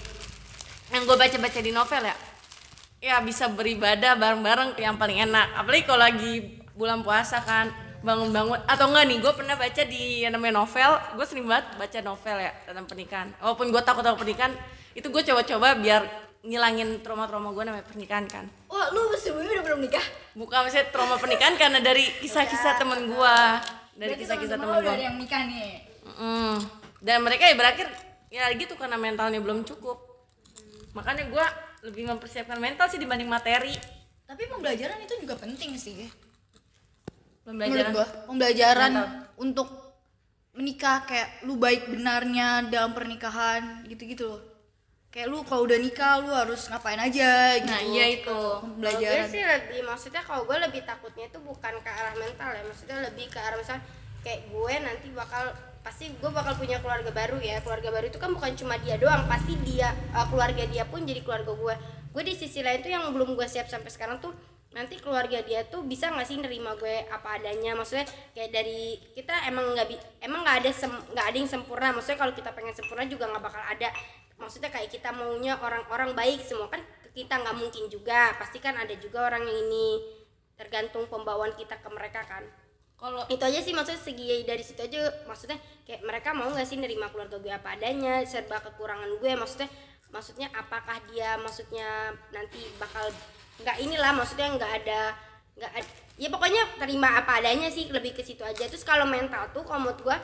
yang 0.90 1.06
gue 1.06 1.16
baca-baca 1.16 1.58
di 1.62 1.72
novel 1.72 2.02
ya 2.06 2.16
ya 3.02 3.18
bisa 3.18 3.50
beribadah 3.50 4.14
bareng-bareng 4.14 4.78
yang 4.78 4.94
paling 4.94 5.22
enak. 5.26 5.58
Apalagi 5.58 5.82
kalau 5.86 6.02
lagi 6.02 6.62
bulan 6.78 7.02
puasa 7.02 7.42
kan 7.42 7.70
bangun-bangun. 8.06 8.62
Atau 8.66 8.90
enggak 8.90 9.04
nih 9.10 9.18
gue 9.18 9.32
pernah 9.34 9.54
baca 9.58 9.82
di 9.86 10.22
yang 10.22 10.34
namanya 10.34 10.62
novel 10.62 10.90
gue 11.18 11.26
sering 11.26 11.46
banget 11.50 11.66
baca 11.78 11.98
novel 12.02 12.36
ya 12.38 12.52
tentang 12.62 12.86
pernikahan. 12.86 13.28
Walaupun 13.42 13.74
gue 13.74 13.82
takut 13.82 14.02
sama 14.06 14.18
pernikahan 14.18 14.54
itu 14.94 15.06
gue 15.10 15.22
coba-coba 15.26 15.74
biar 15.78 16.02
ngilangin 16.42 16.98
trauma-trauma 17.06 17.54
gue 17.54 17.64
namanya 17.64 17.86
pernikahan 17.86 18.26
kan. 18.26 18.44
Wah 18.66 18.90
lu 18.90 19.14
sebelumnya 19.14 19.62
udah 19.62 19.64
belum 19.70 19.80
nikah? 19.86 20.06
Bukan 20.34 20.58
maksudnya 20.66 20.90
trauma 20.90 21.16
pernikahan 21.18 21.54
karena 21.54 21.78
dari 21.78 22.10
kisah-kisah 22.18 22.82
temen 22.82 23.06
gue 23.06 23.36
dari 23.94 24.14
kisah-kisah 24.18 24.58
temen 24.58 24.76
gue 24.82 24.94
yang 24.98 25.16
nikah 25.16 25.42
nih. 25.46 25.86
Mm. 26.18 26.56
Dan 27.02 27.18
mereka 27.22 27.46
ya 27.46 27.54
berakhir 27.54 27.86
ya 28.32 28.48
gitu 28.56 28.74
karena 28.74 28.96
mentalnya 28.96 29.38
belum 29.38 29.62
cukup. 29.68 30.00
Makanya 30.96 31.28
gua 31.28 31.44
lebih 31.82 32.08
mempersiapkan 32.08 32.56
mental 32.56 32.88
sih 32.88 33.00
dibanding 33.00 33.28
materi. 33.28 33.74
tapi 34.22 34.48
pembelajaran 34.48 34.96
itu 35.04 35.12
juga 35.20 35.36
penting 35.36 35.76
sih. 35.76 36.08
Pembelajaran. 37.44 37.92
gua 37.92 38.06
pembelajaran 38.24 38.90
Nggak 38.96 39.08
untuk 39.36 39.68
menikah 40.56 41.04
kayak 41.04 41.44
lu 41.44 41.60
baik 41.60 41.92
benarnya 41.92 42.64
dalam 42.72 42.96
pernikahan 42.96 43.84
gitu-gitu 43.88 44.32
loh 44.32 44.51
kayak 45.12 45.28
lu 45.28 45.44
kalau 45.44 45.68
udah 45.68 45.76
nikah 45.76 46.24
lu 46.24 46.32
harus 46.32 46.72
ngapain 46.72 46.96
aja 46.96 47.60
gitu. 47.60 47.68
Nah, 47.68 47.82
iya 47.84 48.04
itu. 48.16 48.40
Pembelajaran 48.64 49.28
gue 49.28 49.28
sih 49.28 49.44
lebih 49.44 49.80
maksudnya 49.84 50.24
kalau 50.24 50.48
gue 50.48 50.56
lebih 50.56 50.80
takutnya 50.88 51.28
itu 51.28 51.36
bukan 51.44 51.74
ke 51.84 51.90
arah 51.92 52.16
mental 52.16 52.48
ya 52.48 52.64
maksudnya 52.64 52.96
lebih 53.04 53.28
ke 53.28 53.36
arah 53.36 53.60
misal 53.60 53.76
kayak 54.24 54.48
gue 54.48 54.74
nanti 54.80 55.12
bakal 55.12 55.52
pasti 55.84 56.16
gue 56.16 56.30
bakal 56.32 56.56
punya 56.56 56.80
keluarga 56.80 57.12
baru 57.12 57.36
ya. 57.44 57.60
Keluarga 57.60 57.92
baru 57.92 58.08
itu 58.08 58.16
kan 58.16 58.32
bukan 58.32 58.56
cuma 58.56 58.80
dia 58.80 58.96
doang 58.96 59.28
pasti 59.28 59.52
dia 59.60 59.92
uh, 60.16 60.24
keluarga 60.32 60.64
dia 60.64 60.88
pun 60.88 61.04
jadi 61.04 61.20
keluarga 61.20 61.52
gue. 61.52 61.74
Gue 62.16 62.22
di 62.24 62.32
sisi 62.32 62.64
lain 62.64 62.80
tuh 62.80 62.88
yang 62.88 63.04
belum 63.12 63.36
gue 63.36 63.44
siap 63.44 63.68
sampai 63.68 63.92
sekarang 63.92 64.16
tuh 64.16 64.32
nanti 64.72 64.96
keluarga 64.96 65.44
dia 65.44 65.68
tuh 65.68 65.84
bisa 65.84 66.08
nggak 66.08 66.24
sih 66.24 66.40
nerima 66.40 66.72
gue 66.80 67.04
apa 67.12 67.36
adanya? 67.36 67.76
Maksudnya 67.76 68.08
kayak 68.32 68.48
dari 68.48 68.96
kita 69.12 69.44
emang 69.44 69.76
nggak 69.76 69.92
bi- 69.92 70.06
emang 70.24 70.40
nggak 70.40 70.56
ada 70.64 70.70
sem- 70.72 71.04
nggak 71.12 71.26
ada 71.28 71.36
yang 71.36 71.50
sempurna. 71.52 71.92
Maksudnya 71.92 72.16
kalau 72.16 72.32
kita 72.32 72.48
pengen 72.56 72.72
sempurna 72.72 73.04
juga 73.04 73.28
nggak 73.28 73.44
bakal 73.44 73.60
ada 73.60 73.92
maksudnya 74.42 74.74
kayak 74.74 74.90
kita 74.90 75.14
maunya 75.14 75.54
orang-orang 75.62 76.18
baik 76.18 76.42
semua. 76.42 76.66
Kan 76.66 76.82
kita 77.14 77.38
nggak 77.38 77.56
mungkin 77.56 77.86
juga. 77.86 78.34
Pasti 78.36 78.58
kan 78.58 78.74
ada 78.74 78.92
juga 78.98 79.30
orang 79.30 79.46
yang 79.46 79.58
ini. 79.70 80.02
Tergantung 80.58 81.06
pembawaan 81.06 81.54
kita 81.54 81.78
ke 81.78 81.88
mereka 81.94 82.26
kan. 82.26 82.42
Kalau 82.98 83.26
itu 83.26 83.42
aja 83.42 83.58
sih 83.58 83.74
maksudnya 83.74 83.98
segi 83.98 84.42
dari 84.42 84.62
situ 84.62 84.82
aja. 84.82 85.10
Maksudnya 85.26 85.58
kayak 85.86 86.02
mereka 86.02 86.34
mau 86.34 86.50
nggak 86.50 86.66
sih 86.66 86.78
nerima 86.78 87.10
keluarga 87.10 87.38
gue 87.38 87.50
apa 87.50 87.78
adanya 87.78 88.22
serba 88.26 88.62
kekurangan 88.62 89.10
gue? 89.18 89.32
Maksudnya 89.34 89.70
maksudnya 90.12 90.46
apakah 90.52 91.00
dia 91.10 91.40
maksudnya 91.40 92.12
nanti 92.30 92.60
bakal 92.76 93.08
nggak 93.64 93.76
inilah 93.80 94.12
maksudnya 94.12 94.52
nggak 94.54 94.72
ada 94.84 95.00
nggak 95.56 95.72
ya 96.20 96.28
pokoknya 96.28 96.62
terima 96.76 97.16
apa 97.16 97.40
adanya 97.40 97.72
sih 97.72 97.90
lebih 97.90 98.14
ke 98.14 98.22
situ 98.22 98.46
aja. 98.46 98.70
Terus 98.70 98.86
kalau 98.86 99.08
mental 99.08 99.50
tuh 99.50 99.66
kalau 99.66 99.88
menurut 99.88 99.98
gue 99.98 100.16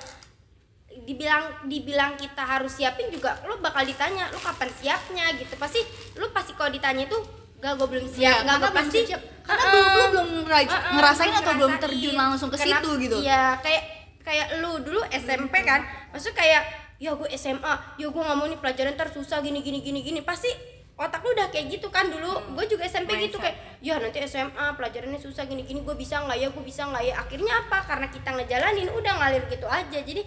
dibilang 1.01 1.45
dibilang 1.65 2.15
kita 2.15 2.41
harus 2.41 2.73
siapin 2.73 3.07
juga 3.09 3.39
lo 3.43 3.59
bakal 3.59 3.83
ditanya 3.83 4.27
lo 4.29 4.39
kapan 4.39 4.71
siapnya 4.73 5.31
gitu. 5.35 5.55
Pasti 5.55 5.81
lo 6.15 6.31
pasti 6.31 6.53
kalau 6.53 6.69
ditanya 6.69 7.05
itu 7.05 7.19
gak 7.59 7.75
gue 7.75 7.89
belum 7.89 8.07
siap. 8.07 8.23
Ya, 8.23 8.33
karena 8.41 8.55
gue 8.57 8.73
pasti 8.73 8.99
siap. 9.05 9.23
Karena 9.43 9.63
Heeh. 9.63 9.73
belum- 9.73 9.93
lu 9.93 10.05
belum 10.09 10.29
ngera- 10.43 10.63
Heeh, 10.63 10.93
ngerasain 10.93 11.29
belum 11.29 11.41
atau 11.41 11.53
belum 11.53 11.71
ngerasain. 11.71 11.85
terjun 11.91 12.15
langsung 12.15 12.49
ke 12.49 12.57
situ 12.57 12.91
gitu. 13.01 13.17
iya 13.19 13.59
kayak 13.59 13.83
kayak 14.21 14.47
lu 14.59 14.73
dulu 14.79 15.01
SMP 15.09 15.55
kan 15.63 15.81
maksud 16.11 16.33
kayak 16.33 16.63
ya 16.99 17.15
gue 17.15 17.29
SMA 17.33 17.73
ya 17.97 18.07
gue 18.07 18.23
nggak 18.23 18.37
mau 18.37 18.45
nih 18.45 18.59
pelajaran 18.59 18.93
ntar 18.93 19.09
susah 19.09 19.39
gini 19.39 19.59
gini 19.61 19.81
gini 19.81 20.01
gini. 20.01 20.21
Pasti 20.21 20.51
otak 20.95 21.23
lu 21.23 21.31
udah 21.31 21.49
kayak 21.49 21.71
gitu 21.73 21.89
kan 21.89 22.07
dulu. 22.07 22.31
Gue 22.53 22.67
juga 22.67 22.85
SMP 22.85 23.17
gitu 23.21 23.39
kayak 23.39 23.55
ya 23.79 23.97
nanti 23.97 24.19
SMA 24.21 24.75
pelajarannya 24.75 25.17
susah 25.17 25.43
gini 25.45 25.63
gini 25.63 25.81
gue 25.81 25.95
bisa 25.95 26.19
nggak 26.21 26.37
ya 26.37 26.49
gue 26.49 26.63
bisa 26.63 26.83
nggak 26.85 27.03
ya? 27.05 27.15
Akhirnya 27.17 27.53
apa? 27.57 27.79
Karena 27.85 28.07
kita 28.07 28.31
ngejalanin 28.33 28.89
udah 28.89 29.13
ngalir 29.17 29.47
gitu 29.47 29.65
aja. 29.65 29.99
Jadi 29.99 30.23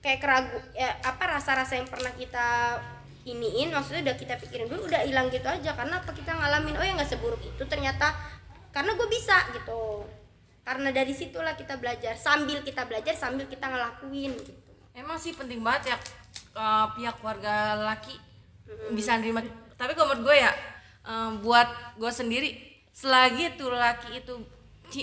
kayak 0.00 0.18
keragu 0.20 0.58
ya 0.72 0.96
apa 1.04 1.38
rasa-rasa 1.38 1.76
yang 1.76 1.88
pernah 1.88 2.12
kita 2.16 2.76
iniin 3.28 3.68
maksudnya 3.68 4.10
udah 4.10 4.16
kita 4.16 4.34
pikirin 4.40 4.66
dulu 4.66 4.88
udah 4.88 5.04
hilang 5.04 5.28
gitu 5.28 5.44
aja. 5.44 5.76
Karena 5.76 6.00
apa 6.00 6.10
kita 6.16 6.32
ngalamin 6.32 6.76
oh 6.76 6.84
ya 6.84 6.92
nggak 6.96 7.10
seburuk 7.10 7.40
itu 7.44 7.62
ternyata 7.68 8.16
karena 8.72 8.96
gue 8.96 9.08
bisa 9.08 9.36
gitu. 9.52 10.08
Karena 10.64 10.88
dari 10.92 11.12
situlah 11.12 11.56
kita 11.56 11.76
belajar 11.76 12.16
sambil 12.16 12.64
kita 12.64 12.84
belajar 12.88 13.14
sambil 13.16 13.44
kita 13.48 13.68
ngelakuin 13.68 14.32
gitu. 14.40 14.60
Emang 14.96 15.20
sih 15.20 15.36
penting 15.36 15.60
banget 15.60 15.94
ya 15.94 15.96
eh, 16.56 16.86
pihak 16.96 17.20
keluarga 17.20 17.76
laki 17.92 18.16
bisa 18.96 19.20
nerima. 19.20 19.44
Tapi 19.76 19.92
kalau 19.92 20.16
menurut 20.16 20.32
gue 20.32 20.36
ya 20.40 20.52
eh, 21.04 21.30
buat 21.44 21.68
gue 22.00 22.12
sendiri 22.12 22.50
selagi 22.96 23.60
tuh 23.60 23.72
laki 23.76 24.24
itu 24.24 24.34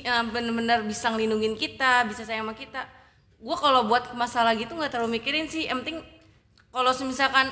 eh, 0.02 0.26
bener-bener 0.34 0.82
bisa 0.90 1.14
ngelindungin 1.14 1.54
kita 1.54 2.10
bisa 2.10 2.26
sayang 2.26 2.50
sama 2.50 2.58
kita 2.58 2.97
gue 3.38 3.56
kalau 3.56 3.86
buat 3.86 4.14
masalah 4.14 4.58
gitu 4.58 4.74
nggak 4.74 4.90
terlalu 4.90 5.22
mikirin 5.22 5.46
sih. 5.46 5.66
Yang 5.66 5.78
penting 5.86 5.98
kalau 6.70 6.92
misalkan 7.04 7.48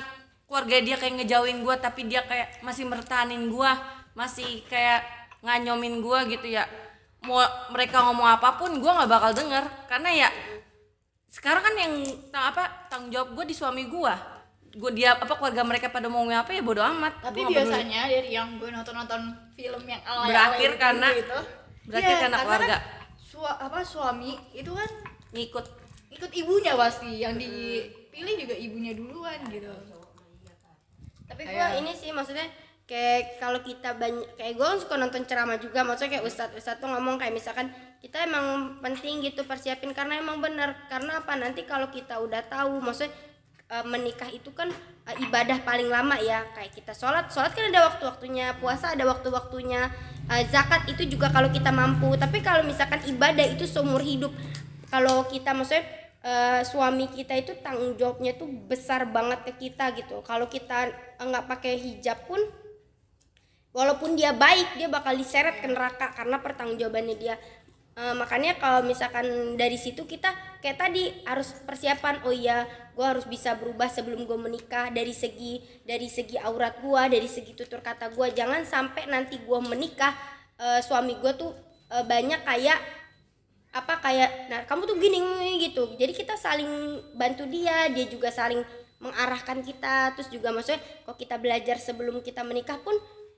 keluarga 0.46 0.76
dia 0.78 0.96
kayak 0.96 1.14
ngejauhin 1.22 1.62
gue 1.62 1.74
tapi 1.78 2.06
dia 2.06 2.22
kayak 2.22 2.62
masih 2.62 2.86
mertahanin 2.86 3.50
gue 3.50 3.70
masih 4.14 4.62
kayak 4.66 5.02
nganyomin 5.42 6.02
gue 6.02 6.18
gitu 6.36 6.46
ya. 6.50 6.66
Mau 7.22 7.42
mereka 7.70 8.06
ngomong 8.06 8.26
apa 8.26 8.54
pun 8.54 8.70
gue 8.76 8.90
nggak 8.90 9.10
bakal 9.10 9.30
denger. 9.34 9.64
Karena 9.86 10.10
ya 10.26 10.28
sekarang 11.26 11.62
kan 11.62 11.74
yang 11.76 11.92
tang 12.32 12.44
apa 12.50 12.88
tanggung 12.88 13.12
jawab 13.12 13.34
gue 13.34 13.44
di 13.50 13.54
suami 13.54 13.84
gue 13.86 14.14
gue 14.76 14.92
dia 14.92 15.16
apa 15.16 15.40
keluarga 15.40 15.64
mereka 15.64 15.88
pada 15.88 16.04
mau 16.04 16.20
ngomong 16.20 16.36
apa 16.36 16.52
ya 16.52 16.60
bodo 16.60 16.84
amat. 16.84 17.24
Tapi 17.24 17.48
Gua 17.48 17.48
biasanya 17.48 18.12
dari 18.12 18.28
yang 18.28 18.60
gue 18.60 18.68
nonton-nonton 18.68 19.20
film 19.56 19.82
yang 19.88 20.02
alay 20.04 20.28
Berakhir 20.28 20.70
karena- 20.76 21.12
berakhir 21.86 22.16
karena 22.20 22.38
keluarga. 22.44 22.76
sua, 23.16 23.56
apa 23.56 23.80
suami 23.80 24.36
itu 24.52 24.68
kan 24.76 24.90
ngikut. 25.36 25.66
Ikut 26.16 26.32
ibunya 26.32 26.72
pasti 26.72 27.20
yang 27.20 27.36
dipilih 27.36 28.34
juga 28.40 28.54
ibunya 28.56 28.96
duluan 28.96 29.36
gitu. 29.52 29.68
Tapi 31.28 31.42
gua 31.44 31.76
ini 31.76 31.92
sih 31.92 32.10
maksudnya 32.14 32.48
kayak 32.86 33.42
kalau 33.42 33.60
kita 33.66 33.98
banyak 33.98 34.38
kayak 34.38 34.54
gue 34.54 34.68
suka 34.78 34.94
nonton 34.94 35.26
ceramah 35.26 35.58
juga 35.58 35.82
maksudnya 35.82 36.18
kayak 36.18 36.24
ustadz 36.30 36.54
ustadz 36.54 36.78
tuh 36.78 36.86
ngomong 36.86 37.18
kayak 37.18 37.34
misalkan 37.34 37.66
kita 37.98 38.22
emang 38.22 38.78
penting 38.78 39.26
gitu 39.26 39.42
persiapin 39.42 39.90
karena 39.90 40.22
emang 40.22 40.38
bener 40.38 40.78
karena 40.86 41.18
apa? 41.18 41.34
Nanti 41.34 41.66
kalau 41.66 41.90
kita 41.90 42.22
udah 42.22 42.46
tahu 42.46 42.78
maksudnya 42.78 43.10
eh, 43.74 43.84
menikah 43.84 44.30
itu 44.30 44.54
kan 44.54 44.70
eh, 45.10 45.16
ibadah 45.26 45.66
paling 45.66 45.90
lama 45.90 46.14
ya 46.22 46.46
kayak 46.54 46.78
kita 46.78 46.94
sholat 46.94 47.26
sholat 47.34 47.50
kan 47.58 47.66
ada 47.66 47.90
waktu 47.90 48.06
waktunya 48.06 48.54
puasa 48.62 48.94
ada 48.94 49.02
waktu 49.02 49.28
waktunya 49.34 49.90
zakat 50.50 50.90
itu 50.90 51.06
juga 51.06 51.30
kalau 51.30 51.50
kita 51.50 51.70
mampu. 51.70 52.14
Tapi 52.18 52.42
kalau 52.42 52.66
misalkan 52.66 52.98
ibadah 53.06 53.46
itu 53.46 53.62
seumur 53.66 54.02
hidup 54.02 54.34
kalau 54.96 55.28
kita 55.28 55.52
maksudnya 55.52 55.84
eh, 56.24 56.60
suami 56.64 57.12
kita 57.12 57.36
itu 57.36 57.52
tanggung 57.60 58.00
jawabnya 58.00 58.32
tuh 58.32 58.48
besar 58.48 59.04
banget 59.12 59.44
ke 59.44 59.68
kita 59.68 59.92
gitu. 59.92 60.24
Kalau 60.24 60.48
kita 60.48 60.88
eh, 60.88 61.20
nggak 61.20 61.44
pakai 61.44 61.76
hijab 61.76 62.24
pun 62.24 62.40
walaupun 63.76 64.16
dia 64.16 64.32
baik 64.32 64.80
dia 64.80 64.88
bakal 64.88 65.12
diseret 65.12 65.60
ke 65.60 65.68
neraka 65.68 66.16
karena 66.16 66.40
pertanggungjawabannya 66.40 67.16
dia. 67.20 67.36
Eh, 67.92 68.14
makanya 68.16 68.56
kalau 68.56 68.88
misalkan 68.88 69.60
dari 69.60 69.76
situ 69.76 70.08
kita 70.08 70.32
kayak 70.64 70.80
tadi 70.80 71.12
harus 71.28 71.52
persiapan 71.68 72.24
oh 72.24 72.32
iya 72.32 72.64
gue 72.96 73.04
harus 73.04 73.28
bisa 73.28 73.52
berubah 73.52 73.92
sebelum 73.92 74.24
gue 74.24 74.38
menikah. 74.40 74.88
Dari 74.88 75.12
segi 75.12 75.60
dari 75.84 76.08
segi 76.08 76.40
aurat 76.40 76.80
gue 76.80 77.02
dari 77.12 77.28
segi 77.28 77.52
tutur 77.52 77.84
kata 77.84 78.16
gue 78.16 78.32
jangan 78.32 78.64
sampai 78.64 79.12
nanti 79.12 79.44
gue 79.44 79.60
menikah 79.60 80.16
eh, 80.56 80.80
suami 80.80 81.20
gue 81.20 81.36
tuh 81.36 81.52
banyak 81.86 82.42
kayak 82.42 82.82
apa 83.76 84.00
kayak 84.00 84.30
nah 84.48 84.60
kamu 84.64 84.88
tuh 84.88 84.96
gini 84.96 85.20
gitu. 85.60 85.92
Jadi 86.00 86.12
kita 86.16 86.34
saling 86.40 87.00
bantu 87.12 87.44
dia 87.44 87.92
dia 87.92 88.08
juga 88.08 88.32
saling 88.32 88.64
mengarahkan 88.96 89.60
kita 89.60 90.16
terus 90.16 90.32
juga 90.32 90.48
maksudnya 90.48 90.80
kok 91.04 91.20
kita 91.20 91.36
belajar 91.36 91.76
sebelum 91.76 92.24
kita 92.24 92.40
menikah 92.40 92.80
pun 92.80 92.96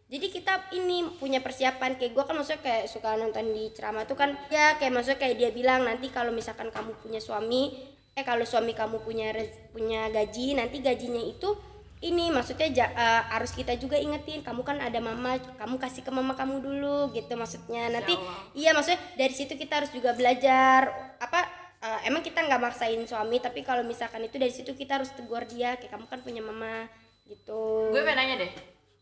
jadi 0.08 0.30
kita 0.32 0.72
ini 0.72 1.04
punya 1.20 1.44
persiapan. 1.44 2.00
Kayak 2.00 2.12
gue 2.16 2.24
kan 2.24 2.34
maksudnya 2.38 2.62
kayak 2.64 2.84
suka 2.88 3.18
nonton 3.18 3.52
di 3.52 3.68
ceramah 3.74 4.08
tuh 4.08 4.16
kan 4.16 4.38
ya 4.48 4.78
kayak 4.80 4.92
maksudnya 4.94 5.18
kayak 5.20 5.36
dia 5.36 5.50
bilang 5.52 5.84
nanti 5.84 6.08
kalau 6.08 6.32
misalkan 6.32 6.70
kamu 6.72 6.96
punya 7.02 7.20
suami 7.20 7.76
eh 8.18 8.24
kalau 8.26 8.42
suami 8.42 8.74
kamu 8.74 8.98
punya 9.06 9.30
punya 9.70 10.10
gaji 10.10 10.58
nanti 10.58 10.82
gajinya 10.82 11.22
itu 11.22 11.54
ini 11.98 12.30
maksudnya 12.30 12.68
ja- 12.70 12.94
eh, 12.94 13.22
harus 13.34 13.50
kita 13.50 13.74
juga 13.74 13.98
ingetin 13.98 14.46
kamu 14.46 14.62
kan 14.62 14.78
ada 14.78 15.02
mama 15.02 15.34
kamu 15.58 15.82
kasih 15.82 16.06
ke 16.06 16.10
mama 16.14 16.38
kamu 16.38 16.62
dulu 16.62 17.10
gitu 17.10 17.34
maksudnya. 17.34 17.90
Nanti 17.90 18.14
iya 18.54 18.70
maksudnya 18.70 19.02
dari 19.18 19.34
situ 19.34 19.58
kita 19.58 19.82
harus 19.82 19.90
juga 19.90 20.14
belajar 20.14 20.94
apa 21.18 21.40
eh, 21.82 22.06
emang 22.06 22.22
kita 22.22 22.46
nggak 22.46 22.62
maksain 22.62 23.02
suami 23.02 23.42
tapi 23.42 23.66
kalau 23.66 23.82
misalkan 23.82 24.22
itu 24.22 24.38
dari 24.38 24.54
situ 24.54 24.78
kita 24.78 25.02
harus 25.02 25.10
tegur 25.14 25.42
dia 25.50 25.74
kayak 25.74 25.90
kamu 25.90 26.06
kan 26.06 26.20
punya 26.22 26.42
mama 26.42 26.86
gitu. 27.26 27.90
Gue 27.90 28.06
pengen 28.06 28.30
nanya 28.30 28.36
deh 28.46 28.52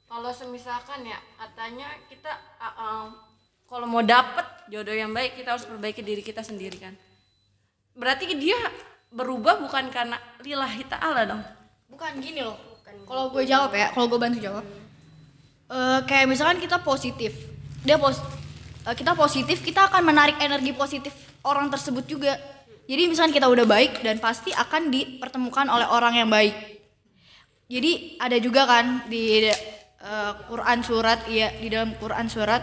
kalau 0.07 0.31
semisalkan 0.31 1.03
ya 1.03 1.19
katanya 1.35 1.91
kita 2.07 2.31
uh, 2.63 2.67
uh, 2.79 3.05
kalau 3.67 3.91
mau 3.91 4.01
dapet 4.07 4.47
jodoh 4.71 4.95
yang 4.95 5.11
baik 5.11 5.35
kita 5.35 5.59
harus 5.59 5.67
perbaiki 5.67 6.01
diri 6.01 6.23
kita 6.23 6.41
sendiri 6.41 6.79
kan? 6.79 6.95
Berarti 7.93 8.31
dia 8.39 8.57
berubah 9.11 9.59
bukan 9.59 9.91
karena 9.91 10.17
lillahi 10.41 10.87
ta'ala 10.87 11.27
dong? 11.27 11.43
Bukan 11.91 12.23
gini 12.23 12.41
loh 12.41 12.76
kalau 13.07 13.31
gue 13.31 13.45
jawab 13.47 13.71
ya 13.75 13.95
kalau 13.95 14.07
gue 14.11 14.19
bantu 14.19 14.39
jawab. 14.43 14.67
Eh, 15.67 16.01
kayak 16.07 16.31
misalkan 16.31 16.63
kita 16.63 16.79
positif 16.79 17.35
dia 17.83 17.99
pos 17.99 18.23
eh, 18.87 18.95
kita 18.95 19.19
positif 19.19 19.63
kita 19.67 19.91
akan 19.91 20.07
menarik 20.07 20.39
energi 20.39 20.71
positif 20.71 21.11
orang 21.43 21.67
tersebut 21.71 22.07
juga. 22.07 22.39
Jadi 22.87 23.11
misalkan 23.11 23.35
kita 23.35 23.51
udah 23.51 23.67
baik 23.67 23.99
dan 24.07 24.23
pasti 24.23 24.55
akan 24.55 24.95
dipertemukan 24.95 25.67
oleh 25.67 25.91
orang 25.91 26.23
yang 26.23 26.31
baik. 26.31 26.55
Jadi 27.67 28.15
ada 28.23 28.39
juga 28.39 28.63
kan 28.63 29.11
di 29.11 29.43
eh, 29.51 30.33
Quran 30.47 30.79
surat 30.87 31.27
iya 31.27 31.51
di 31.59 31.67
dalam 31.67 31.99
Quran 31.99 32.31
surat 32.31 32.63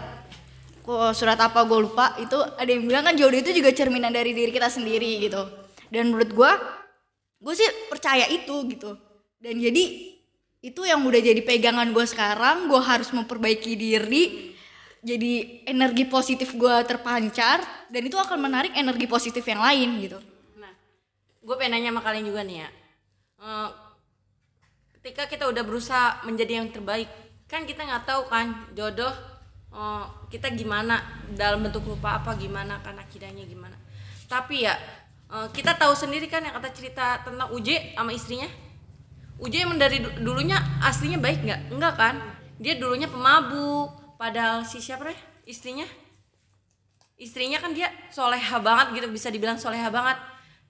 surat 1.16 1.40
apa 1.40 1.64
gue 1.64 1.80
lupa 1.80 2.12
itu 2.20 2.36
ada 2.36 2.68
yang 2.68 2.84
bilang 2.84 3.08
kan 3.08 3.16
jodoh 3.16 3.40
itu 3.40 3.56
juga 3.56 3.72
cerminan 3.72 4.12
dari 4.12 4.36
diri 4.36 4.52
kita 4.52 4.72
sendiri 4.72 5.28
gitu. 5.28 5.44
Dan 5.92 6.12
menurut 6.12 6.32
gue 6.32 6.52
gue 7.44 7.54
sih 7.56 7.68
percaya 7.92 8.32
itu 8.32 8.64
gitu. 8.72 8.96
Dan 9.44 9.60
jadi 9.60 10.13
itu 10.64 10.88
yang 10.88 11.04
udah 11.04 11.20
jadi 11.20 11.44
pegangan 11.44 11.92
gue 11.92 12.08
sekarang 12.08 12.72
gue 12.72 12.80
harus 12.80 13.12
memperbaiki 13.12 13.76
diri 13.76 14.56
jadi 15.04 15.68
energi 15.68 16.08
positif 16.08 16.56
gue 16.56 16.76
terpancar 16.88 17.60
dan 17.92 18.02
itu 18.08 18.16
akan 18.16 18.40
menarik 18.40 18.72
energi 18.80 19.04
positif 19.04 19.44
yang 19.44 19.60
lain 19.60 20.00
gitu 20.00 20.20
Nah, 20.56 20.72
gue 21.44 21.56
pengen 21.60 21.84
nanya 21.84 21.92
sama 21.92 22.02
kalian 22.08 22.26
juga 22.32 22.42
nih 22.48 22.64
ya. 22.64 22.70
Eh, 23.44 23.70
ketika 25.00 25.28
kita 25.28 25.52
udah 25.52 25.64
berusaha 25.68 26.24
menjadi 26.24 26.64
yang 26.64 26.72
terbaik, 26.72 27.12
kan 27.52 27.68
kita 27.68 27.84
nggak 27.84 28.08
tahu 28.08 28.32
kan 28.32 28.72
jodoh 28.72 29.12
eh, 29.76 30.06
kita 30.32 30.56
gimana 30.56 31.04
dalam 31.36 31.60
bentuk 31.60 31.84
rupa 31.84 32.24
apa 32.24 32.40
gimana 32.40 32.80
kan 32.80 32.96
akidahnya 32.96 33.44
gimana. 33.44 33.76
Tapi 34.32 34.64
ya 34.64 34.80
eh, 35.28 35.48
kita 35.52 35.76
tahu 35.76 35.92
sendiri 35.92 36.32
kan 36.32 36.48
yang 36.48 36.56
kata 36.56 36.72
cerita 36.72 37.20
tentang 37.28 37.52
Uje 37.52 37.92
sama 38.00 38.16
istrinya. 38.16 38.48
Uje 39.42 39.58
emang 39.62 39.82
dari 39.82 40.02
du- 40.02 40.18
dulunya 40.22 40.58
aslinya 40.82 41.20
baik 41.22 41.46
nggak? 41.46 41.62
Enggak 41.74 41.94
kan? 41.96 42.16
Dia 42.62 42.78
dulunya 42.78 43.10
pemabuk. 43.10 44.18
Padahal 44.18 44.64
si 44.64 44.80
siapa 44.80 45.10
ya? 45.10 45.18
Istrinya 45.44 45.84
istrinya 47.24 47.62
kan 47.62 47.72
dia 47.72 47.88
soleha 48.10 48.58
banget 48.60 49.00
gitu 49.00 49.08
bisa 49.08 49.30
dibilang 49.30 49.56
soleha 49.56 49.88
banget 49.88 50.18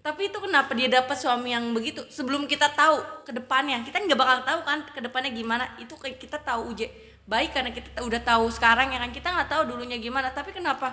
tapi 0.03 0.27
itu 0.27 0.37
kenapa 0.43 0.75
dia 0.75 0.91
dapat 0.91 1.15
suami 1.15 1.55
yang 1.55 1.71
begitu 1.71 2.03
sebelum 2.11 2.43
kita 2.45 2.69
tahu 2.75 3.23
ke 3.23 3.31
depannya 3.31 3.79
kita 3.87 4.03
nggak 4.03 4.19
bakal 4.19 4.37
tahu 4.43 4.59
kan 4.67 4.79
ke 4.91 4.99
depannya 4.99 5.31
gimana 5.31 5.65
itu 5.79 5.95
kita 5.97 6.43
tahu 6.43 6.75
uje 6.75 6.91
baik 7.23 7.55
karena 7.55 7.71
kita 7.71 8.03
udah 8.03 8.21
tahu 8.21 8.51
sekarang 8.51 8.91
ya 8.91 8.99
kan 8.99 9.15
kita 9.15 9.31
nggak 9.31 9.49
tahu 9.49 9.61
dulunya 9.71 9.95
gimana 9.95 10.29
tapi 10.35 10.51
kenapa 10.51 10.91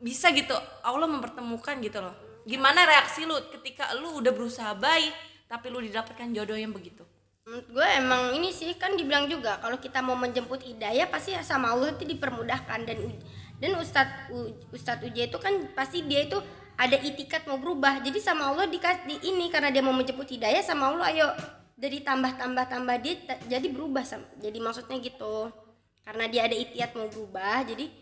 bisa 0.00 0.32
gitu 0.32 0.56
Allah 0.82 1.06
mempertemukan 1.06 1.76
gitu 1.84 2.00
loh 2.00 2.16
gimana 2.48 2.88
reaksi 2.88 3.28
lu 3.28 3.36
ketika 3.52 3.92
lu 4.00 4.16
udah 4.18 4.32
berusaha 4.32 4.72
baik 4.74 5.12
tapi 5.52 5.68
lu 5.68 5.84
didapatkan 5.84 6.32
jodoh 6.32 6.56
yang 6.56 6.72
begitu? 6.72 7.04
Menurut 7.44 7.68
gue 7.68 7.88
emang 8.00 8.32
ini 8.32 8.48
sih 8.48 8.72
kan 8.80 8.96
dibilang 8.96 9.28
juga 9.28 9.60
kalau 9.60 9.76
kita 9.76 10.00
mau 10.00 10.16
menjemput 10.16 10.64
hidayah 10.64 11.04
pasti 11.12 11.36
sama 11.44 11.76
Allah 11.76 11.92
itu 11.92 12.08
dipermudahkan. 12.08 12.88
Dan 12.88 13.12
dan 13.60 13.72
Ustadz 13.76 14.32
U- 14.32 14.56
Ustadz 14.72 15.04
Uja 15.04 15.28
itu 15.28 15.36
kan 15.36 15.52
pasti 15.76 16.08
dia 16.08 16.24
itu 16.24 16.40
ada 16.80 16.96
itikat 16.96 17.44
mau 17.44 17.60
berubah. 17.60 18.00
Jadi 18.00 18.16
sama 18.16 18.48
Allah 18.48 18.64
dikas 18.64 19.04
di 19.04 19.20
ini 19.28 19.52
karena 19.52 19.68
dia 19.68 19.84
mau 19.84 19.92
menjemput 19.92 20.24
hidayah 20.24 20.64
sama 20.64 20.88
Allah 20.88 21.12
ayo. 21.12 21.28
Dari 21.76 22.00
tambah 22.00 22.32
tambah 22.40 22.64
tambah 22.72 22.96
dia 23.04 23.20
ta- 23.20 23.42
jadi 23.44 23.68
berubah 23.68 24.08
sam- 24.08 24.32
jadi 24.40 24.56
maksudnya 24.56 24.96
gitu. 25.04 25.52
Karena 26.00 26.32
dia 26.32 26.48
ada 26.48 26.56
itikat 26.56 26.96
mau 26.96 27.12
berubah 27.12 27.60
jadi 27.68 27.92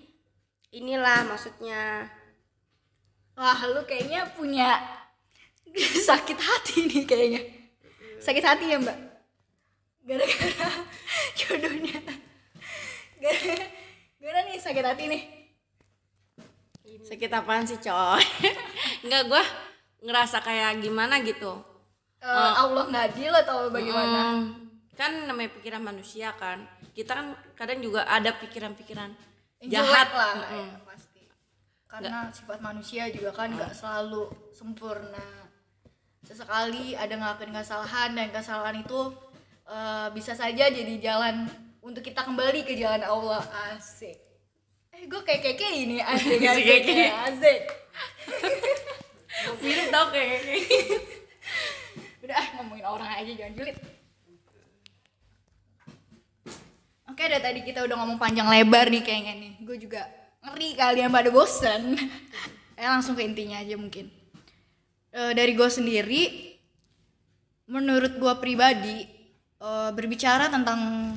inilah 0.70 1.26
maksudnya. 1.26 2.06
Wah 3.34 3.60
lu 3.72 3.82
kayaknya 3.88 4.30
punya 4.36 4.99
sakit 6.08 6.38
hati 6.38 6.74
nih 6.86 7.02
kayaknya. 7.06 7.40
Sakit 8.20 8.44
hati 8.44 8.64
ya 8.70 8.76
mbak? 8.80 8.98
Gara-gara 10.04 10.68
jodohnya. 11.38 11.98
Gara 13.20 13.54
gara 14.20 14.40
nih 14.48 14.58
sakit 14.58 14.84
hati 14.84 15.04
nih. 15.08 15.22
Sakit 17.06 17.30
apaan 17.32 17.64
sih 17.66 17.78
coy? 17.80 18.22
Nggak 19.06 19.22
gue 19.28 19.42
ngerasa 20.04 20.40
kayak 20.44 20.80
gimana 20.80 21.20
gitu. 21.24 21.58
Eh, 22.20 22.52
Allah 22.52 22.84
nggak 22.84 23.04
adil 23.16 23.32
atau 23.32 23.72
bagaimana? 23.72 24.20
Hmm, 24.36 24.68
kan 24.92 25.24
namanya 25.24 25.56
pikiran 25.56 25.80
manusia 25.80 26.36
kan. 26.36 26.60
Kita 26.92 27.16
kan 27.16 27.32
kadang 27.56 27.80
juga 27.80 28.04
ada 28.04 28.36
pikiran-pikiran 28.36 29.08
jahat. 29.64 30.08
lah 30.12 30.36
Mm-mm. 30.36 30.68
ya, 30.68 30.76
pasti. 30.84 31.22
Karena 31.88 32.28
sifat 32.28 32.60
manusia 32.60 33.08
juga 33.08 33.32
kan 33.32 33.56
nggak 33.56 33.72
selalu 33.72 34.28
sempurna 34.52 35.39
sesekali 36.24 36.92
ada 36.92 37.16
ngelakuin 37.16 37.52
kesalahan 37.52 38.12
dan 38.12 38.28
kesalahan 38.28 38.80
itu 38.80 39.00
eh, 39.68 40.08
bisa 40.12 40.36
saja 40.36 40.68
jadi 40.68 40.94
jalan 41.00 41.48
untuk 41.80 42.04
kita 42.04 42.24
kembali 42.24 42.64
ke 42.64 42.76
jalan 42.76 43.00
Allah. 43.04 43.40
Asik. 43.72 44.16
Eh 44.92 45.08
gue 45.08 45.20
kayak 45.24 45.56
kayak 45.56 45.74
ini. 45.74 45.98
Asik 46.12 46.40
asik 46.44 46.64
Keke. 46.64 46.92
ya, 46.92 47.32
asik. 47.32 47.60
Mirip 49.64 49.88
tau 49.88 50.12
kayak 50.12 50.44
udah 52.24 52.36
ah, 52.36 52.46
ngomongin 52.60 52.86
orang 52.86 53.10
aja 53.16 53.32
jangan 53.32 53.54
julid. 53.56 53.76
Oke 57.08 57.22
dari 57.26 57.42
tadi 57.42 57.60
kita 57.64 57.82
udah 57.84 57.96
ngomong 57.96 58.18
panjang 58.20 58.46
lebar 58.46 58.92
nih 58.92 59.02
kayaknya 59.02 59.34
nih. 59.40 59.52
Gue 59.64 59.76
juga 59.80 60.04
ngeri 60.44 60.76
kalian 60.76 61.10
pada 61.10 61.32
bosen. 61.32 61.82
Eh 62.80 62.88
langsung 62.88 63.12
ke 63.12 63.20
intinya 63.20 63.60
aja 63.60 63.76
mungkin 63.76 64.08
Eh, 65.10 65.34
dari 65.34 65.58
gue 65.58 65.66
sendiri 65.66 66.54
menurut 67.66 68.14
gue 68.14 68.34
pribadi 68.38 69.02
eh, 69.58 69.90
berbicara 69.90 70.46
tentang 70.46 71.12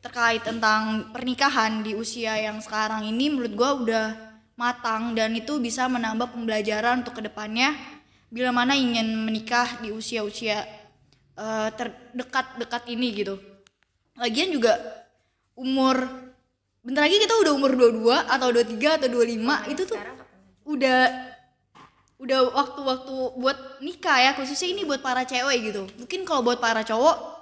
terkait 0.00 0.40
tentang 0.40 1.12
pernikahan 1.12 1.84
di 1.84 1.92
usia 1.92 2.40
yang 2.40 2.56
sekarang 2.64 3.04
ini 3.04 3.28
menurut 3.28 3.52
gue 3.52 3.70
udah 3.84 4.06
matang 4.56 5.12
dan 5.12 5.36
itu 5.36 5.60
bisa 5.60 5.84
menambah 5.92 6.32
pembelajaran 6.32 7.04
untuk 7.04 7.20
ke 7.20 7.28
depannya 7.28 7.76
bila 8.32 8.48
mana 8.48 8.72
ingin 8.72 9.28
menikah 9.28 9.76
di 9.84 9.92
usia-usia 9.92 10.64
eh, 11.36 11.68
terdekat-dekat 11.76 12.88
ini 12.88 13.08
gitu. 13.12 13.36
Lagian 14.16 14.56
juga 14.56 14.72
umur 15.52 16.00
bentar 16.80 17.04
lagi 17.04 17.20
kita 17.20 17.44
udah 17.44 17.52
umur 17.52 17.76
22 17.76 18.24
atau 18.24 18.48
23 18.56 19.04
atau 19.04 19.08
25 19.20 19.72
itu 19.76 19.82
tuh 19.84 20.00
udah 20.64 21.35
udah 22.16 22.48
waktu-waktu 22.52 23.14
buat 23.36 23.58
nikah 23.84 24.18
ya 24.18 24.30
khususnya 24.32 24.72
ini 24.72 24.82
buat 24.88 25.04
para 25.04 25.28
cewek 25.28 25.72
gitu. 25.72 25.82
Mungkin 26.00 26.24
kalau 26.24 26.40
buat 26.44 26.60
para 26.60 26.80
cowok 26.84 27.36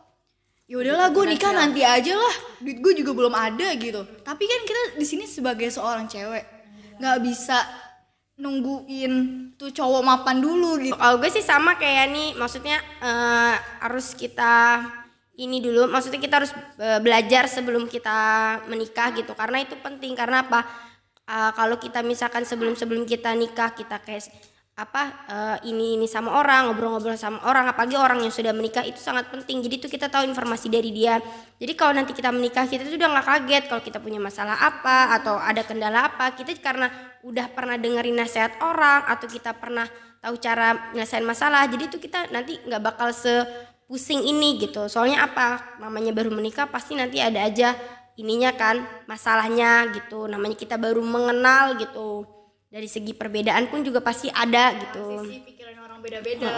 ya 0.64 0.80
udahlah 0.80 1.12
gue 1.12 1.24
nikah 1.28 1.52
nanti 1.52 1.84
aja 1.84 2.16
lah 2.16 2.36
duit 2.56 2.80
gue 2.80 3.04
juga 3.04 3.12
belum 3.12 3.36
ada 3.36 3.68
gitu 3.76 4.00
tapi 4.24 4.48
kan 4.48 4.64
kita 4.64 4.96
di 4.96 5.04
sini 5.04 5.28
sebagai 5.28 5.68
seorang 5.68 6.08
cewek 6.08 6.40
nggak 6.96 7.20
bisa 7.20 7.68
nungguin 8.34 9.14
tuh 9.54 9.70
cowok 9.70 10.02
mapan 10.02 10.42
dulu 10.42 10.82
gitu 10.82 10.98
Kalau 10.98 11.16
gue 11.22 11.30
sih 11.30 11.44
sama 11.44 11.78
kayak 11.78 12.10
nih, 12.10 12.28
maksudnya 12.34 12.82
eh, 12.98 13.54
harus 13.78 14.14
kita 14.18 14.82
ini 15.38 15.58
dulu, 15.62 15.90
maksudnya 15.90 16.18
kita 16.18 16.42
harus 16.42 16.52
eh, 16.78 16.98
belajar 16.98 17.46
sebelum 17.46 17.86
kita 17.86 18.18
menikah 18.66 19.14
gitu, 19.14 19.32
karena 19.38 19.62
itu 19.62 19.78
penting. 19.78 20.18
Karena 20.18 20.42
apa? 20.42 20.66
Eh, 21.24 21.50
kalau 21.54 21.78
kita 21.78 22.02
misalkan 22.02 22.42
sebelum 22.42 22.74
sebelum 22.74 23.06
kita 23.06 23.30
nikah 23.38 23.70
kita 23.70 24.02
kayak 24.02 24.26
apa 24.74 25.02
eh, 25.30 25.70
ini 25.70 25.94
ini 25.94 26.06
sama 26.10 26.34
orang 26.34 26.66
ngobrol-ngobrol 26.66 27.14
sama 27.14 27.38
orang 27.46 27.70
apalagi 27.70 27.94
orang 27.94 28.26
yang 28.26 28.34
sudah 28.34 28.50
menikah 28.50 28.82
itu 28.82 28.98
sangat 28.98 29.30
penting. 29.30 29.62
Jadi 29.62 29.74
itu 29.78 29.86
kita 29.86 30.10
tahu 30.10 30.26
informasi 30.26 30.66
dari 30.66 30.90
dia. 30.90 31.22
Jadi 31.62 31.72
kalau 31.78 31.94
nanti 31.94 32.10
kita 32.10 32.34
menikah 32.34 32.66
kita 32.66 32.82
tuh 32.82 32.98
udah 32.98 33.10
nggak 33.14 33.26
kaget 33.26 33.64
kalau 33.70 33.82
kita 33.86 33.98
punya 34.02 34.18
masalah 34.18 34.58
apa 34.58 35.14
atau 35.14 35.38
ada 35.38 35.62
kendala 35.62 36.10
apa. 36.10 36.34
Kita 36.34 36.50
karena 36.58 36.90
udah 37.22 37.46
pernah 37.54 37.78
dengerin 37.78 38.18
nasihat 38.18 38.58
orang 38.66 39.06
atau 39.06 39.30
kita 39.30 39.54
pernah 39.54 39.86
tahu 40.18 40.42
cara 40.42 40.90
nyelesain 40.90 41.22
masalah 41.22 41.68
jadi 41.70 41.86
itu 41.86 42.02
kita 42.02 42.34
nanti 42.34 42.58
nggak 42.66 42.82
bakal 42.82 43.14
sepusing 43.14 44.26
ini 44.26 44.58
gitu. 44.58 44.90
Soalnya 44.90 45.22
apa 45.22 45.78
namanya 45.78 46.10
baru 46.10 46.34
menikah 46.34 46.66
pasti 46.66 46.98
nanti 46.98 47.22
ada 47.22 47.46
aja 47.46 47.78
ininya 48.18 48.50
kan 48.58 48.82
masalahnya 49.06 49.86
gitu. 49.94 50.26
Namanya 50.26 50.58
kita 50.58 50.74
baru 50.82 50.98
mengenal 50.98 51.78
gitu 51.78 52.33
dari 52.74 52.90
segi 52.90 53.14
perbedaan 53.14 53.70
pun 53.70 53.86
juga 53.86 54.02
pasti 54.02 54.26
ada 54.34 54.74
gitu. 54.74 55.22
Sisi 55.22 55.46
pikiran 55.46 55.78
orang 55.78 56.02
beda-beda 56.02 56.50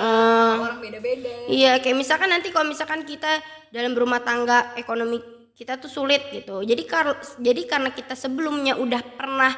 orang 0.56 0.80
beda-beda. 0.80 1.28
Iya, 1.52 1.76
kayak 1.84 1.92
misalkan 1.92 2.32
nanti 2.32 2.48
kalau 2.48 2.72
misalkan 2.72 3.04
kita 3.04 3.28
dalam 3.68 3.92
berumah 3.92 4.24
tangga 4.24 4.72
ekonomi 4.80 5.20
kita 5.52 5.76
tuh 5.76 5.92
sulit 5.92 6.24
gitu. 6.32 6.64
Jadi 6.64 6.82
kar 6.88 7.20
jadi 7.36 7.68
karena 7.68 7.92
kita 7.92 8.16
sebelumnya 8.16 8.80
udah 8.80 9.04
pernah 9.12 9.52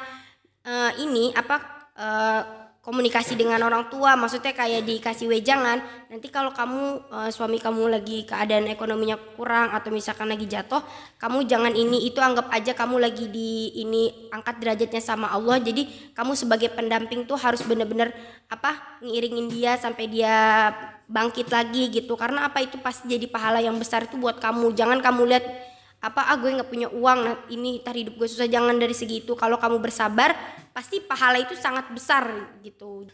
eh, 0.66 0.92
ini 0.98 1.30
apa 1.30 1.56
eh, 1.94 2.42
komunikasi 2.88 3.36
dengan 3.36 3.60
orang 3.60 3.92
tua, 3.92 4.16
maksudnya 4.16 4.56
kayak 4.56 4.88
dikasih 4.88 5.28
wejangan. 5.28 5.84
Nanti 6.08 6.32
kalau 6.32 6.56
kamu 6.56 7.04
eh, 7.12 7.28
suami 7.28 7.60
kamu 7.60 7.84
lagi 7.92 8.24
keadaan 8.24 8.64
ekonominya 8.72 9.20
kurang 9.36 9.76
atau 9.76 9.92
misalkan 9.92 10.32
lagi 10.32 10.48
jatuh, 10.48 10.80
kamu 11.20 11.44
jangan 11.44 11.76
ini 11.76 12.08
itu 12.08 12.16
anggap 12.16 12.48
aja 12.48 12.72
kamu 12.72 12.96
lagi 12.96 13.28
di 13.28 13.76
ini 13.84 14.32
angkat 14.32 14.56
derajatnya 14.56 15.04
sama 15.04 15.28
Allah. 15.28 15.60
Jadi 15.60 16.16
kamu 16.16 16.32
sebagai 16.32 16.72
pendamping 16.72 17.28
tuh 17.28 17.36
harus 17.36 17.60
bener-bener 17.60 18.08
apa 18.48 19.04
ngiringin 19.04 19.52
dia 19.52 19.76
sampai 19.76 20.08
dia 20.08 20.72
bangkit 21.04 21.52
lagi 21.52 21.92
gitu 21.92 22.16
karena 22.16 22.48
apa 22.48 22.64
itu 22.64 22.80
pasti 22.80 23.04
jadi 23.12 23.28
pahala 23.28 23.60
yang 23.60 23.76
besar 23.76 24.08
itu 24.08 24.16
buat 24.16 24.40
kamu 24.40 24.72
jangan 24.72 25.04
kamu 25.04 25.28
lihat 25.28 25.44
apa 25.98 26.30
ah 26.30 26.36
gue 26.38 26.46
nggak 26.54 26.70
punya 26.70 26.88
uang 26.94 27.18
nah 27.26 27.34
ini 27.50 27.82
tar 27.82 27.98
hidup 27.98 28.14
gue 28.14 28.28
susah 28.30 28.46
jangan 28.46 28.78
dari 28.78 28.94
segi 28.94 29.26
itu 29.26 29.34
kalau 29.34 29.58
kamu 29.58 29.82
bersabar 29.82 30.30
pasti 30.78 31.02
pahala 31.02 31.42
itu 31.42 31.58
sangat 31.58 31.90
besar 31.90 32.30
gitu. 32.62 33.10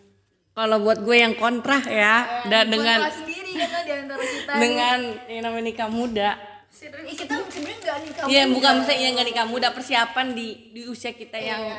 Kalau 0.52 0.76
buat 0.84 1.00
gue 1.00 1.16
yang 1.16 1.32
kontra 1.32 1.80
ya 1.80 2.44
dan 2.44 2.68
dengan 2.68 3.08
sendiri 3.08 3.56
kan 3.56 3.80
di 3.88 3.92
antara 4.04 4.20
kita 4.20 4.52
dengan 4.60 4.98
yang 5.32 5.42
namanya 5.48 5.64
nikah 5.72 5.88
muda. 5.88 6.30
Eh, 6.76 7.16
kita 7.16 7.40
sebenarnya 7.48 7.78
nggak 7.80 7.98
nikah 8.04 8.24
Iya 8.28 8.42
bukan 8.52 8.72
maksudnya 8.84 9.00
yang 9.00 9.14
gak 9.16 9.28
nikah 9.32 9.46
muda 9.48 9.68
persiapan 9.72 10.26
di 10.36 10.76
di 10.76 10.84
usia 10.84 11.16
kita 11.16 11.40
yang 11.40 11.72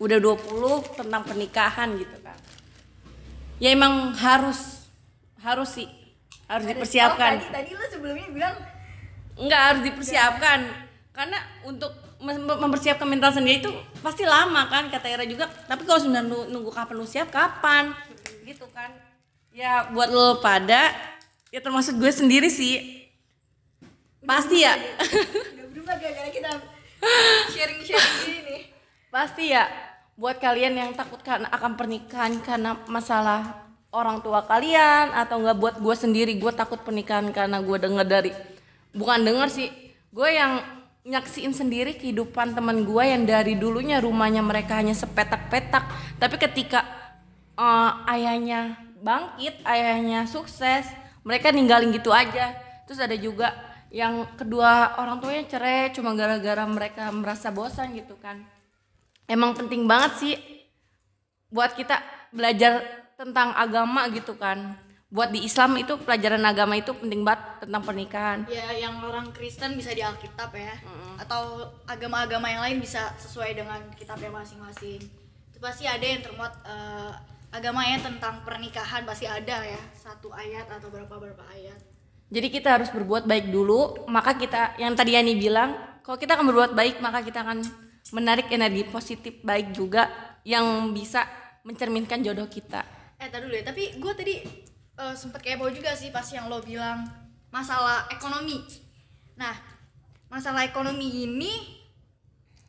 udah 0.00 0.16
20 0.16 0.96
tentang 0.96 1.22
pernikahan 1.28 1.88
gitu 2.00 2.16
kan. 2.24 2.38
Ya 3.60 3.76
emang 3.76 4.16
harus 4.16 4.88
harus 5.44 5.76
sih 5.76 5.88
harus 6.48 6.64
Oh, 6.64 6.70
dipersiapkan. 6.72 7.32
tadi 7.36 7.52
tadi 7.52 7.70
lu 7.76 7.84
sebelumnya 7.92 8.28
bilang 8.32 8.56
Enggak 9.36 9.60
harus 9.60 9.82
dipersiapkan. 9.84 10.60
Karena 11.12 11.36
untuk 11.68 11.92
mempersiapkan 12.62 13.04
mental 13.04 13.34
sendiri 13.34 13.58
itu 13.58 13.70
pasti 13.98 14.22
lama 14.22 14.70
kan 14.70 14.86
kata 14.88 15.06
Era 15.10 15.26
juga. 15.26 15.50
Tapi 15.66 15.82
kalau 15.82 16.00
sudah 16.00 16.22
nu- 16.22 16.48
nunggu 16.48 16.70
kapan 16.70 16.94
lu 16.94 17.06
siap 17.06 17.34
kapan? 17.34 17.90
Gitu 18.46 18.64
kan. 18.70 18.94
Ya 19.52 19.90
buat 19.90 20.08
lo 20.08 20.38
pada 20.38 20.94
ya 21.50 21.60
termasuk 21.60 21.98
gue 21.98 22.12
sendiri 22.14 22.48
sih. 22.48 23.04
Pasti 24.22 24.62
ya. 24.62 24.78
Udah 24.78 25.66
berubah 25.74 25.94
gara-gara 25.98 26.30
kita 26.30 26.50
sharing-sharing 27.50 28.16
gini 28.22 28.40
nih. 28.46 28.60
Pasti 29.10 29.50
ya. 29.50 29.66
Buat 30.14 30.38
kalian 30.38 30.78
yang 30.78 30.90
takut 30.94 31.18
karena 31.20 31.50
akan 31.50 31.74
pernikahan 31.74 32.38
karena 32.40 32.78
masalah 32.86 33.66
orang 33.92 34.22
tua 34.24 34.46
kalian 34.46 35.12
atau 35.12 35.42
nggak 35.42 35.58
buat 35.58 35.74
gue 35.76 35.94
sendiri 35.96 36.32
gue 36.40 36.52
takut 36.56 36.80
pernikahan 36.80 37.28
karena 37.28 37.60
gue 37.60 37.76
denger 37.76 38.06
dari 38.06 38.30
bukan 38.94 39.20
denger 39.26 39.48
sih. 39.50 39.68
Gue 40.12 40.32
yang 40.36 40.81
nyaksiin 41.02 41.50
sendiri 41.50 41.98
kehidupan 41.98 42.54
teman 42.54 42.86
gue 42.86 43.04
yang 43.04 43.26
dari 43.26 43.58
dulunya 43.58 43.98
rumahnya 43.98 44.42
mereka 44.42 44.78
hanya 44.78 44.94
sepetak-petak. 44.94 45.84
Tapi 46.18 46.36
ketika 46.38 46.86
eh, 47.58 47.90
ayahnya 48.18 48.78
bangkit 49.02 49.66
ayahnya 49.66 50.30
sukses 50.30 50.86
mereka 51.26 51.50
ninggalin 51.50 51.90
gitu 51.90 52.14
aja. 52.14 52.54
Terus 52.86 53.02
ada 53.02 53.16
juga 53.18 53.50
yang 53.92 54.24
kedua 54.38 54.96
orang 55.02 55.20
tuanya 55.20 55.44
cerai 55.50 55.92
cuma 55.92 56.16
gara-gara 56.16 56.64
mereka 56.64 57.10
merasa 57.10 57.50
bosan 57.50 57.92
gitu 57.98 58.14
kan. 58.22 58.40
Emang 59.26 59.54
penting 59.58 59.86
banget 59.86 60.12
sih 60.22 60.34
buat 61.52 61.74
kita 61.76 62.00
belajar 62.32 62.80
tentang 63.18 63.52
agama 63.54 64.08
gitu 64.08 64.34
kan 64.34 64.74
buat 65.12 65.28
di 65.28 65.44
Islam 65.44 65.76
itu 65.76 66.00
pelajaran 66.00 66.40
agama 66.40 66.72
itu 66.72 66.96
penting 66.96 67.20
banget 67.20 67.68
tentang 67.68 67.84
pernikahan. 67.84 68.38
Ya 68.48 68.72
yang 68.72 68.96
orang 69.04 69.28
Kristen 69.36 69.76
bisa 69.76 69.92
di 69.92 70.00
Alkitab 70.00 70.48
ya. 70.56 70.72
Atau 71.20 71.68
agama-agama 71.84 72.48
yang 72.48 72.64
lain 72.64 72.80
bisa 72.80 73.12
sesuai 73.20 73.52
dengan 73.52 73.80
kitabnya 73.92 74.32
masing-masing. 74.32 75.04
Itu 75.52 75.60
pasti 75.60 75.84
ada 75.84 76.00
yang 76.00 76.24
termuat 76.24 76.56
eh, 76.64 77.12
agamanya 77.52 78.08
tentang 78.08 78.40
pernikahan 78.40 79.04
pasti 79.04 79.28
ada 79.28 79.60
ya. 79.60 79.82
Satu 79.92 80.32
ayat 80.32 80.64
atau 80.72 80.88
berapa 80.88 81.12
berapa 81.12 81.44
ayat. 81.52 81.76
Jadi 82.32 82.48
kita 82.48 82.80
harus 82.80 82.88
berbuat 82.88 83.28
baik 83.28 83.52
dulu 83.52 84.08
maka 84.08 84.32
kita 84.40 84.80
yang 84.80 84.96
tadi 84.96 85.12
Yani 85.12 85.36
bilang 85.36 85.76
kalau 86.00 86.16
kita 86.16 86.40
akan 86.40 86.48
berbuat 86.48 86.72
baik 86.72 87.04
maka 87.04 87.20
kita 87.20 87.44
akan 87.44 87.60
menarik 88.16 88.48
energi 88.48 88.88
positif 88.88 89.44
baik 89.44 89.76
juga 89.76 90.08
yang 90.48 90.88
bisa 90.96 91.28
mencerminkan 91.68 92.24
jodoh 92.24 92.48
kita. 92.48 92.80
Eh 93.20 93.28
tadi 93.28 93.44
dulu 93.44 93.60
ya. 93.60 93.64
Tapi 93.68 94.00
gue 94.00 94.14
tadi 94.16 94.34
eh, 94.98 95.14
sempet 95.16 95.40
kepo 95.40 95.68
juga 95.72 95.96
sih 95.96 96.12
pas 96.12 96.26
yang 96.28 96.48
lo 96.52 96.60
bilang 96.60 97.04
masalah 97.52 98.08
ekonomi. 98.12 98.60
Nah 99.36 99.54
masalah 100.32 100.64
ekonomi 100.64 101.28
ini 101.28 101.52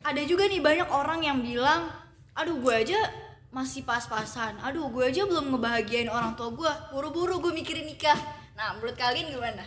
ada 0.04 0.20
juga 0.24 0.44
nih 0.44 0.60
banyak 0.60 0.88
orang 0.92 1.24
yang 1.24 1.40
bilang 1.40 1.88
aduh 2.36 2.60
gue 2.60 2.74
aja 2.74 3.00
masih 3.48 3.86
pas-pasan. 3.86 4.60
Aduh 4.60 4.92
gue 4.92 5.04
aja 5.08 5.24
belum 5.24 5.54
ngebahagiain 5.54 6.10
orang 6.12 6.36
tua 6.36 6.52
gue 6.52 6.72
buru-buru 6.92 7.40
gue 7.40 7.52
mikirin 7.56 7.88
nikah. 7.88 8.18
Nah 8.58 8.76
menurut 8.76 8.98
kalian 8.98 9.32
gimana? 9.32 9.64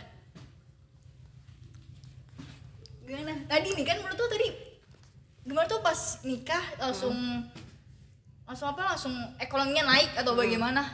Gimana? 3.02 3.34
Tadi 3.48 3.68
nih 3.74 3.86
kan 3.88 3.98
menurut 4.04 4.16
tuh 4.20 4.30
tadi 4.30 4.48
gimana 5.48 5.64
tuh 5.64 5.80
pas 5.80 5.96
nikah 6.28 6.60
langsung 6.76 7.16
langsung 8.44 8.68
apa? 8.70 8.94
Langsung 8.94 9.14
ekonominya 9.40 9.88
naik 9.88 10.12
atau 10.20 10.36
bagaimana? 10.36 10.84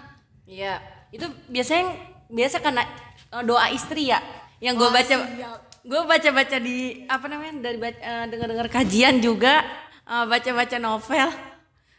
Iya, 0.44 0.78
itu 1.14 1.26
biasanya 1.46 1.94
biasa 2.26 2.58
karena 2.58 2.82
eh, 3.30 3.42
doa 3.46 3.70
istri 3.70 4.10
ya, 4.10 4.18
yang 4.58 4.74
gue 4.74 4.90
Wah, 4.90 4.98
baca, 4.98 5.14
gue 5.86 6.02
baca 6.02 6.28
baca 6.34 6.56
di 6.58 7.06
apa 7.06 7.26
namanya 7.30 7.70
dari 7.70 7.78
baca, 7.78 8.26
dengar 8.26 8.48
dengar 8.50 8.66
kajian 8.66 9.22
juga, 9.22 9.62
eh, 10.10 10.24
baca 10.26 10.50
baca 10.50 10.76
novel. 10.82 11.28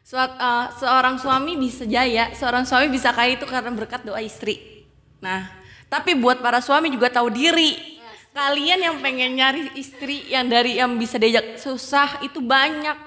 Sua- 0.05 0.35
eh, 0.35 0.65
seorang 0.77 1.15
suami 1.15 1.55
bisa 1.55 1.87
jaya, 1.87 2.35
seorang 2.35 2.67
suami 2.67 2.91
bisa 2.91 3.15
kaya 3.15 3.39
itu 3.39 3.47
karena 3.47 3.71
berkat 3.71 4.03
doa 4.03 4.19
istri. 4.19 4.83
Nah, 5.23 5.47
tapi 5.87 6.13
buat 6.13 6.43
para 6.43 6.59
suami 6.59 6.91
juga 6.91 7.07
tahu 7.07 7.31
diri. 7.31 7.95
Kalian 8.35 8.83
yang 8.83 8.95
pengen 8.99 9.39
nyari 9.39 9.71
istri 9.79 10.27
yang 10.27 10.51
dari 10.51 10.75
yang 10.75 10.99
bisa 10.99 11.15
diajak 11.15 11.55
susah 11.55 12.19
itu 12.19 12.43
banyak, 12.43 12.99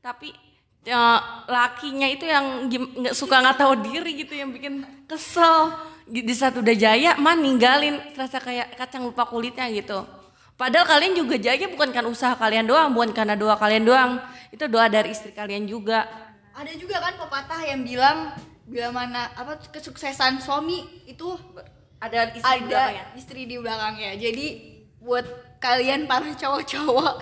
tapi 0.00 0.32
ya, 0.84 1.20
lakinya 1.46 2.08
itu 2.08 2.24
yang 2.24 2.68
nggak 2.70 3.14
suka 3.16 3.40
nggak 3.40 3.58
tahu 3.58 3.72
diri 3.84 4.12
gitu 4.24 4.32
yang 4.36 4.50
bikin 4.54 4.84
kesel. 5.04 5.72
Di 6.10 6.26
di 6.26 6.34
saat 6.34 6.58
udah 6.58 6.74
jaya 6.74 7.14
mah 7.22 7.38
ninggalin 7.38 8.02
terasa 8.16 8.42
kayak 8.42 8.74
kacang 8.74 9.06
lupa 9.06 9.22
kulitnya 9.28 9.70
gitu. 9.70 10.02
Padahal 10.58 10.84
kalian 10.84 11.16
juga 11.16 11.40
jaya 11.40 11.70
bukan 11.72 11.88
kan 11.88 12.04
usaha 12.04 12.36
kalian 12.36 12.68
doang 12.68 12.92
bukan 12.92 13.16
karena 13.16 13.38
doa 13.38 13.56
kalian 13.56 13.86
doang. 13.86 14.20
Itu 14.50 14.66
doa 14.66 14.90
dari 14.90 15.14
istri 15.14 15.30
kalian 15.30 15.64
juga. 15.64 16.04
Ada 16.52 16.76
juga 16.76 17.00
kan 17.00 17.14
pepatah 17.16 17.62
yang 17.64 17.80
bilang 17.86 18.34
bila 18.66 18.92
mana 18.92 19.30
apa 19.38 19.56
kesuksesan 19.70 20.42
suami 20.42 20.84
itu 21.06 21.38
ada 22.02 22.28
istri 22.34 22.44
ada 22.44 22.66
belakangnya. 22.66 23.04
istri 23.16 23.40
di 23.46 23.56
belakangnya. 23.56 24.10
Jadi 24.18 24.46
buat 25.00 25.24
kalian 25.62 26.04
para 26.04 26.28
cowok-cowok 26.36 27.14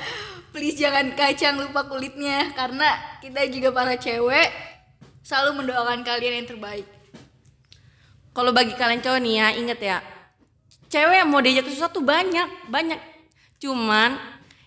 please 0.53 0.79
jangan 0.79 1.13
kacang 1.13 1.61
lupa 1.61 1.85
kulitnya 1.87 2.53
karena 2.57 2.89
kita 3.21 3.47
juga 3.53 3.69
para 3.75 3.95
cewek 4.01 4.49
selalu 5.23 5.65
mendoakan 5.65 6.01
kalian 6.01 6.43
yang 6.43 6.49
terbaik 6.49 6.89
Kalau 8.33 8.55
bagi 8.55 8.71
kalian 8.79 9.03
cowok 9.03 9.19
nih 9.19 9.35
ya, 9.35 9.49
inget 9.51 9.81
ya. 9.83 9.99
Cewek 10.87 11.27
yang 11.27 11.27
mau 11.27 11.43
diajak 11.43 11.67
susah 11.75 11.91
tuh 11.91 12.07
banyak, 12.07 12.71
banyak. 12.71 13.01
Cuman 13.59 14.15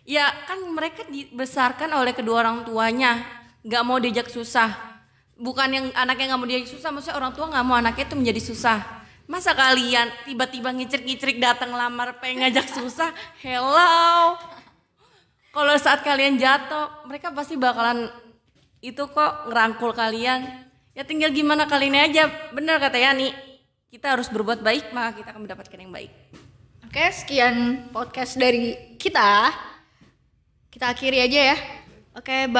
ya 0.03 0.27
kan 0.43 0.59
mereka 0.75 1.07
dibesarkan 1.07 1.87
oleh 1.95 2.11
kedua 2.11 2.43
orang 2.43 2.67
tuanya, 2.67 3.23
nggak 3.63 3.83
mau 3.87 3.95
diajak 3.95 4.27
susah. 4.27 4.75
Bukan 5.39 5.71
yang 5.71 5.85
anaknya 5.95 6.35
nggak 6.35 6.41
mau 6.43 6.49
diajak 6.51 6.67
susah, 6.67 6.91
maksudnya 6.91 7.15
orang 7.15 7.31
tua 7.31 7.47
nggak 7.47 7.63
mau 7.63 7.79
anaknya 7.79 8.11
itu 8.11 8.15
menjadi 8.19 8.41
susah. 8.51 8.79
Masa 9.31 9.55
kalian 9.55 10.11
tiba-tiba 10.27 10.75
ngicrik-ngicrik 10.75 11.39
datang 11.39 11.71
lamar 11.71 12.19
pengen 12.19 12.43
ngajak 12.43 12.75
susah? 12.75 13.15
Hello. 13.39 14.35
Kalau 15.51 15.75
saat 15.75 16.01
kalian 16.07 16.39
jatuh, 16.39 17.05
mereka 17.07 17.31
pasti 17.35 17.59
bakalan 17.59 18.07
itu 18.79 19.03
kok 19.11 19.51
ngerangkul 19.51 19.91
kalian. 19.91 20.67
Ya 20.95 21.03
tinggal 21.03 21.31
gimana 21.35 21.67
kalian 21.67 22.07
aja. 22.07 22.31
Bener 22.55 22.79
kata 22.79 22.99
Yani, 22.99 23.35
kita 23.91 24.15
harus 24.15 24.31
berbuat 24.31 24.63
baik 24.63 24.95
maka 24.95 25.19
kita 25.19 25.35
akan 25.35 25.43
mendapatkan 25.43 25.75
yang 25.75 25.91
baik. 25.91 26.11
oke 26.87 27.05
sekian 27.11 27.87
podcast 27.91 28.39
dari 28.39 28.95
kita 28.95 29.51
kita 30.71 30.95
akhiri 30.95 31.19
aja 31.19 31.55
ya 31.55 31.57
oke 32.15 32.47
bye 32.47 32.51